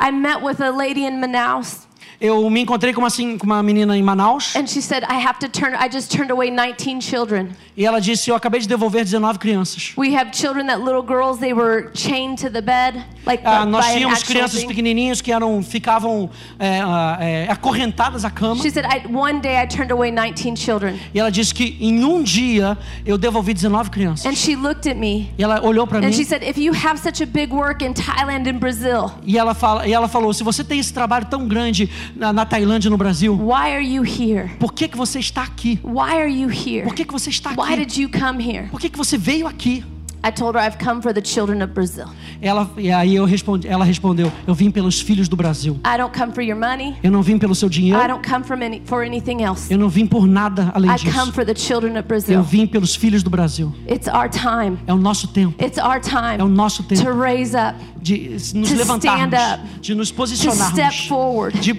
[0.00, 1.86] I met with a lady in Manaus
[2.24, 5.22] Eu me encontrei com uma, assim, com uma menina em Manaus and she said, I
[5.26, 7.50] have to turn, I just turned away 19 children.
[7.76, 9.92] e ela disse: Eu acabei de devolver 19 crianças.
[9.98, 13.84] We have children that little girls, they were chained to the bed, like Ah, nós
[13.92, 14.68] tínhamos crianças thing.
[14.68, 16.78] pequenininhos que eram, ficavam é,
[17.20, 18.62] é, acorrentadas à cama.
[18.62, 20.98] She said, I, one day I turned away 19 children.
[21.12, 24.24] E ela disse que em um dia eu devolvi 19 crianças.
[24.24, 26.72] And she looked at me E ela olhou para mim and she said, if you
[26.72, 30.32] have such a big work in Thailand and Brazil, e ela, fala, e ela falou:
[30.32, 34.02] Se você tem esse trabalho tão grande na, na Tailândia no Brasil, why are you
[34.04, 34.50] here?
[34.58, 35.78] por que, que você está aqui?
[35.82, 36.82] Why are you here?
[36.84, 37.76] Por que, que você está Why aqui?
[37.86, 38.68] did you come here?
[38.68, 39.84] Por que, que você veio aqui?
[40.26, 42.06] I told her I've come for the children of Brazil.
[42.40, 45.78] Ela, e aí eu respondi, ela respondeu: Eu vim pelos filhos do Brasil.
[45.84, 46.96] I don't come for your money.
[47.02, 48.08] Eu não vim pelo seu I dinheiro.
[48.08, 49.70] don't come from any, for anything else.
[49.70, 51.32] Eu não vim por nada além I come disso.
[51.32, 52.42] for the children of Eu Brazil.
[52.42, 53.70] vim pelos filhos do Brasil.
[53.86, 54.78] It's our time.
[54.86, 55.62] É o nosso tempo.
[55.62, 57.74] It's our É o time nosso to tempo raise up,
[58.04, 61.74] de nos to levantarmos, up, de nos posicionarmos, forward, de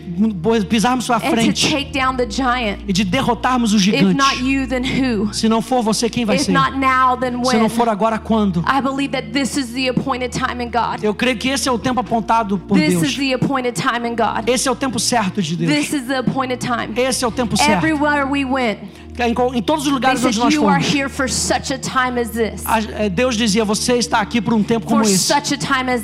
[0.67, 1.67] pisarmos sua frente
[2.88, 4.15] e de derrotarmos o If gigante.
[4.15, 5.32] not you, then who?
[5.34, 6.51] Se não for você, quem vai If ser?
[6.51, 7.69] not now, then Se não when?
[7.69, 8.36] for agora, quando?
[8.36, 8.65] quando.
[8.67, 11.03] I believe that this is the appointed time in God.
[11.03, 13.15] Eu creio que esse é o tempo apontado por This is Deus.
[13.17, 14.47] the appointed time in God.
[14.47, 15.71] Esse é o tempo certo de Deus.
[15.71, 16.93] This is the appointed time.
[16.99, 17.86] Esse é o tempo certo.
[17.86, 18.80] Everywhere we went,
[19.20, 20.95] Em, co- em todos os lugares said, onde nós You are fomos.
[20.95, 22.63] here for such a time as this.
[22.66, 25.34] a- é, Deus dizia: Você está aqui por um tempo como For esse.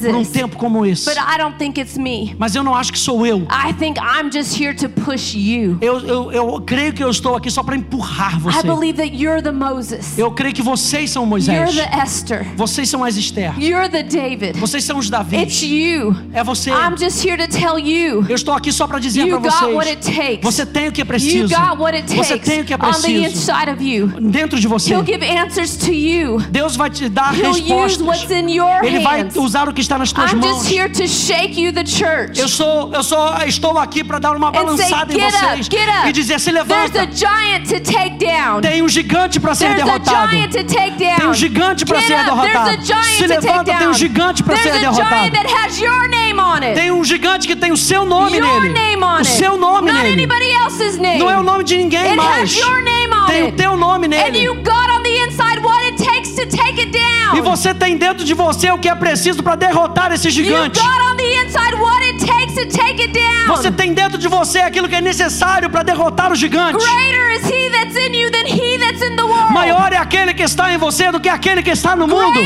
[0.05, 1.05] Por um tempo como esse.
[1.05, 2.35] But I don't think it's me.
[2.37, 3.39] Mas eu não acho que sou eu.
[3.51, 5.77] I think I'm just here to push you.
[5.81, 8.63] Eu, eu, eu creio que eu estou aqui só para empurrar I você.
[8.63, 10.17] believe that you're the Moses.
[10.17, 11.75] Eu creio que vocês são You're Moisés.
[11.75, 12.47] the Esther.
[12.55, 13.53] Vocês são as Esther.
[13.59, 14.57] You're the David.
[14.59, 15.37] Vocês são os Davi.
[15.37, 16.15] It's you.
[16.33, 16.69] É você.
[16.71, 18.25] I'm just here to tell you.
[18.27, 20.15] Eu estou aqui só para dizer para got what it vocês.
[20.17, 20.41] takes.
[20.43, 21.47] Você tem o que é You preciso.
[21.55, 23.35] got what it Você tem o que é the preciso.
[23.53, 24.07] inside of you.
[24.19, 24.93] Dentro de você.
[24.93, 26.39] He'll give answers to you.
[26.49, 28.01] Deus vai te dar He'll respostas.
[28.01, 30.63] what's in your Ele vai usar o que está nas tuas I'm mãos.
[30.63, 32.39] just here to shake you, the church.
[32.39, 35.75] Eu sou, eu sou, estou aqui para dar uma And say, balançada em vocês up,
[35.99, 36.09] up.
[36.09, 37.01] e dizer: se There's levanta.
[37.01, 38.61] a giant to take down.
[38.61, 40.31] Tem um gigante para ser There's a derrotado.
[40.31, 41.15] giant to take down.
[41.17, 42.81] Tem um gigante para ser derrotado.
[43.17, 45.31] Se levanta, tem um gigante para There's ser derrotado.
[45.31, 46.73] that has your name on it.
[46.75, 48.95] Tem um gigante que tem o seu nome your nele.
[49.21, 50.13] o seu nome Not nele.
[50.13, 51.19] anybody else's name.
[51.19, 52.51] Não é o nome de ninguém It mais.
[52.91, 53.53] Name on Tem it.
[53.53, 54.39] o teu nome And nele.
[54.43, 57.35] you got on the inside what it takes to take it down.
[57.37, 60.79] E você tem dentro de você o que é preciso para derrotar esse You gigante.
[60.79, 63.55] got on the inside what it takes to take it down.
[63.55, 66.77] Você tem dentro de você aquilo que é necessário para derrotar o gigante.
[66.83, 69.30] Greater is he that's in you than he that's in the world.
[69.51, 72.39] Maior é aquele que está em você do que aquele que está no mundo.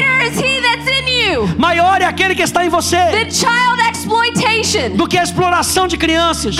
[1.57, 2.97] Maior é aquele que está em você
[4.95, 6.55] do que a exploração de crianças.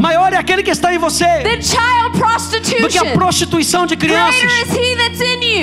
[0.00, 1.24] Maior é aquele que está em você
[2.80, 4.50] do que a prostituição de crianças.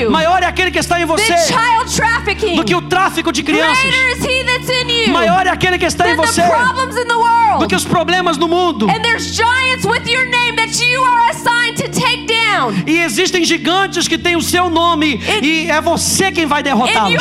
[0.10, 1.36] Maior é aquele que está em você
[2.56, 3.94] do que o tráfico de crianças.
[5.08, 6.42] Maior é aquele que está em você
[7.60, 8.90] do que os problemas no mundo.
[8.90, 12.41] And there's giants with your name that you are assigned to take down.
[12.86, 17.14] E existem gigantes que têm o seu nome e é você quem vai In derrotá-los.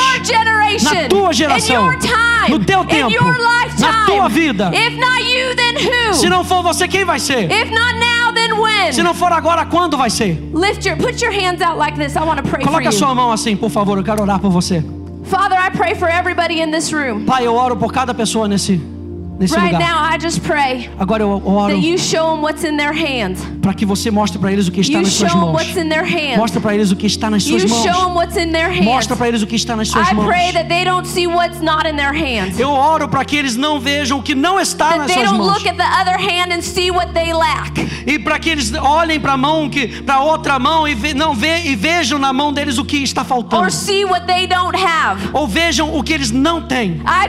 [0.82, 3.80] Na tua in geração, your time, no teu in tempo, your lifetime.
[3.90, 4.70] na tua vida.
[4.74, 6.14] If not you, then who?
[6.14, 7.50] Se não for você, quem vai ser?
[7.50, 8.92] If not now, then when?
[8.92, 10.38] Se não for agora, quando vai ser?
[10.54, 12.14] Lift your, put your hands out like this.
[12.16, 12.98] I want to pray for Coloque a you.
[12.98, 14.84] sua mão assim, por favor, eu quero orar por você.
[15.24, 17.24] Father, I pray for everybody in this room.
[17.24, 18.80] Pai, eu oro por cada pessoa nesse,
[19.40, 19.80] nesse Right lugar.
[19.88, 23.40] now, I just pray Agora eu oro that you show them what's in their hands.
[23.62, 25.54] para que você mostre para eles o que está You nas suas mãos.
[25.54, 26.36] what's in their hands.
[26.36, 28.84] Mostra para eles o que está nas You suas them mãos.
[28.84, 30.26] Mostra para eles o que está nas suas I mãos.
[30.26, 32.58] pray that they don't see what's not in their hands.
[32.60, 35.30] Eu oro para que eles não vejam o que não está That nas they suas
[35.30, 35.54] don't mãos.
[35.58, 37.80] look at the other hand and see what they lack.
[38.06, 41.34] E para que eles olhem para a mão que para outra mão e ve, não
[41.34, 43.62] ve, e vejam na mão deles o que está faltando.
[43.62, 45.28] Or see what they don't have.
[45.32, 47.00] Ou vejam o que eles não têm.
[47.06, 47.28] I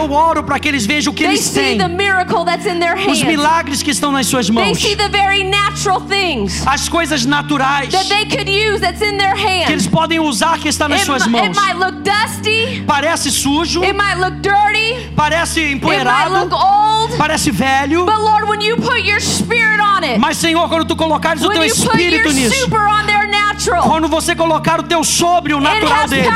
[0.00, 1.76] Eu oro para que eles vejam o que eles têm.
[1.78, 4.78] the miracle that's in their Os milagres que estão nas suas They mãos.
[4.80, 9.34] see the very natural things As coisas naturais that they could use that's in their
[9.34, 11.54] que eles podem usar que está nas It, suas mãos.
[11.56, 12.82] might look dusty.
[12.86, 15.10] Parece sujo, It might look dirty.
[15.14, 17.16] parece It might look empoeirado, old.
[17.18, 18.06] parece velho.
[18.06, 21.48] But Lord, when you put your spirit on it, Mas Senhor, quando tu colocares o
[21.48, 25.04] when teu put your espírito nisso, super on their natural, quando você colocar o teu
[25.04, 26.26] sobre o natural deles,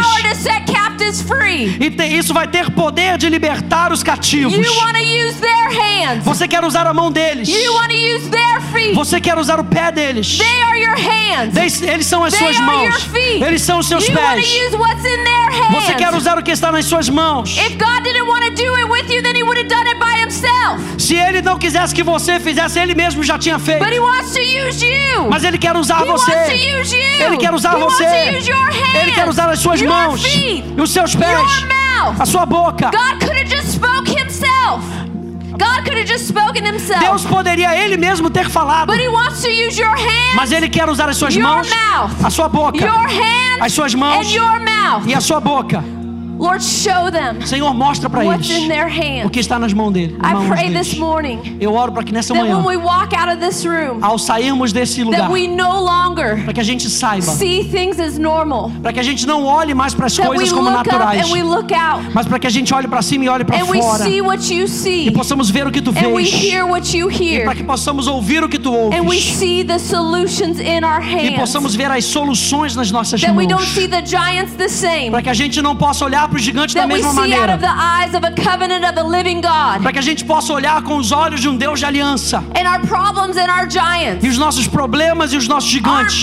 [1.80, 4.54] e te- isso vai ter poder de libertar os cativos.
[4.54, 6.24] You want to use their hands.
[6.24, 7.48] Você quer usar a mão deles.
[7.48, 8.94] You want to use their feet.
[8.94, 10.38] Você quer usar o pé deles.
[10.38, 11.56] They are your hands.
[11.56, 13.02] Eles, eles são as They suas are your mãos.
[13.04, 13.42] feet.
[13.42, 14.46] Eles são os seus you want pés.
[14.48, 15.84] to use what's in their hands.
[15.84, 17.56] Você quer usar o que está nas suas mãos.
[17.58, 19.98] If God didn't want to do it with you, then He would have done it
[19.98, 20.80] by Himself.
[20.98, 23.80] Se ele não quisesse que você fizesse, ele mesmo já tinha feito.
[23.80, 25.28] But He wants to use you.
[25.30, 26.80] Mas ele quer usar he wants to você.
[26.80, 27.24] use you.
[27.26, 28.04] Ele quer usar he você.
[28.04, 30.90] Wants to use your hands, Ele quer usar as suas your mãos feet, e os
[30.90, 31.66] seus pés,
[32.18, 32.90] a sua boca.
[32.90, 34.84] God could have just spoke Himself.
[35.56, 37.00] God could have just spoken Himself.
[37.00, 40.68] Deus poderia ele mesmo ter falado, but He wants to use your hands, mas ele
[40.68, 44.26] quer usar as suas your mãos, mouth, a sua boca your hands, as suas mãos
[44.26, 45.06] and your mouth.
[45.06, 46.03] e a sua boca.
[46.38, 48.88] Lord, show them Senhor, mostra para what's eles in their
[49.24, 50.16] o que está nas mãos deles.
[50.72, 53.98] this morning Eu oro para que nessa manhã, when we walk out of this room,
[54.02, 57.98] ao sairmos desse lugar, that we no longer para que a gente saiba, see things
[58.00, 58.70] as normal.
[58.82, 61.72] para que a gente não olhe mais para as coisas como naturais, and we look
[61.72, 64.04] out mas para que a gente olhe para cima e olhe para and we fora
[64.04, 66.34] see what you see e possamos ver o que tu and we vês.
[66.44, 69.24] hear what you E hear para que possamos ouvir o que tu and we ouves.
[69.36, 71.36] see the solutions in our E hands.
[71.38, 73.74] possamos ver as soluções nas nossas That we don't mãos.
[73.74, 75.10] see the giants the same.
[75.10, 77.58] Para que a gente não possa olhar para os gigantes da mesma maneira.
[79.82, 82.42] Para que a gente possa olhar com os olhos de um Deus de aliança.
[82.56, 83.68] And our problems and our
[84.20, 86.22] E os nossos problemas e os nossos gigantes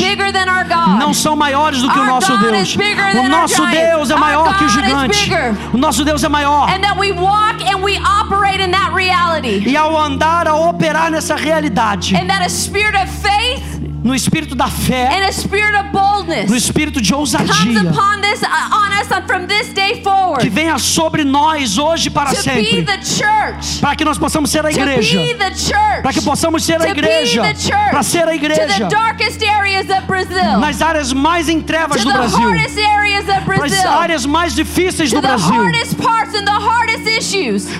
[1.00, 2.76] não são maiores do que o nosso Deus.
[2.76, 3.62] bigger O nosso.
[3.72, 5.32] Deus é maior que o gigante.
[5.72, 6.70] O nosso Deus é maior.
[6.70, 9.64] And that we walk and we operate in that reality.
[9.66, 12.16] E ao andar, a operar nessa realidade,
[14.04, 15.10] No espírito da fé,
[16.48, 20.02] no espírito de comes ousadia, upon this uh, on us on- from this day que
[20.04, 23.80] forward venha sobre nós hoje para to be sempre, the church.
[23.80, 25.20] para que nós possamos ser a To igreja,
[25.54, 25.72] church.
[26.02, 27.70] para que possamos ser a igreja, church.
[27.92, 30.58] para ser a igreja the darkest areas of Brazil.
[30.60, 33.92] nas áreas mais em trevas do Brasil, hardest areas of para as Brazil.
[33.92, 35.64] áreas mais difíceis do Brasil,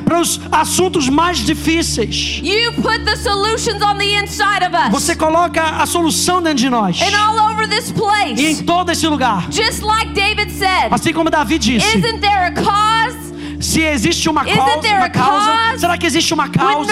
[0.06, 2.40] para os assuntos mais difíceis.
[2.44, 4.92] You put the solutions on the inside of us.
[4.92, 6.11] Você coloca a solução
[6.42, 8.64] dentro de nós and all over this e em place.
[8.64, 9.48] todo esse lugar.
[9.52, 10.92] Just like David said.
[10.92, 13.32] Assim como Davi disse, Isn't there a cause
[13.62, 16.92] se existe uma causa, uma causa, será que existe uma causa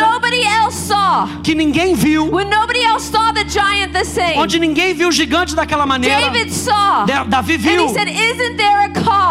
[0.72, 1.28] saw?
[1.44, 2.30] que ninguém viu,
[4.38, 6.30] onde ninguém viu o gigante daquela maneira?
[6.30, 7.06] David saw.
[7.06, 7.90] Da- Davi viu.
[7.90, 8.08] said?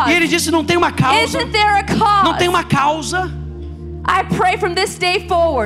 [0.09, 1.39] E ele disse: não tem uma causa,
[2.25, 3.33] não tem uma causa.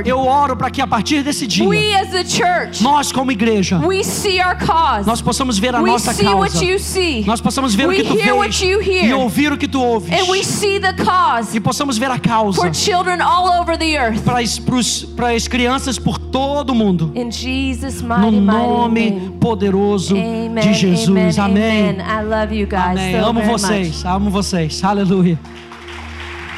[0.05, 3.79] Eu oro para que a partir desse dia, we as the church, nós como igreja,
[3.79, 5.07] we see our cause.
[5.07, 6.39] nós possamos ver a we nossa see causa.
[6.39, 7.25] what you see.
[7.25, 9.05] Nós possamos ver o que tu hear vês what you hear.
[9.07, 10.11] e ouvir o que tu ouves.
[10.11, 13.97] And we see the cause E possamos ver a causa for children all over the
[13.97, 14.23] earth.
[14.23, 17.13] para as, crianças por todo o mundo.
[17.15, 19.31] In Jesus' No mighty, mighty nome name.
[19.39, 21.39] poderoso Amen, de Jesus.
[21.39, 21.91] Amém.
[21.91, 22.01] amen.
[22.01, 23.21] I love you guys Amém.
[23.21, 23.89] so Amo vocês.
[24.03, 24.07] much.
[24.07, 24.83] Amo vocês.
[24.85, 25.39] Aleluia.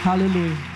[0.04, 0.73] Aleluia.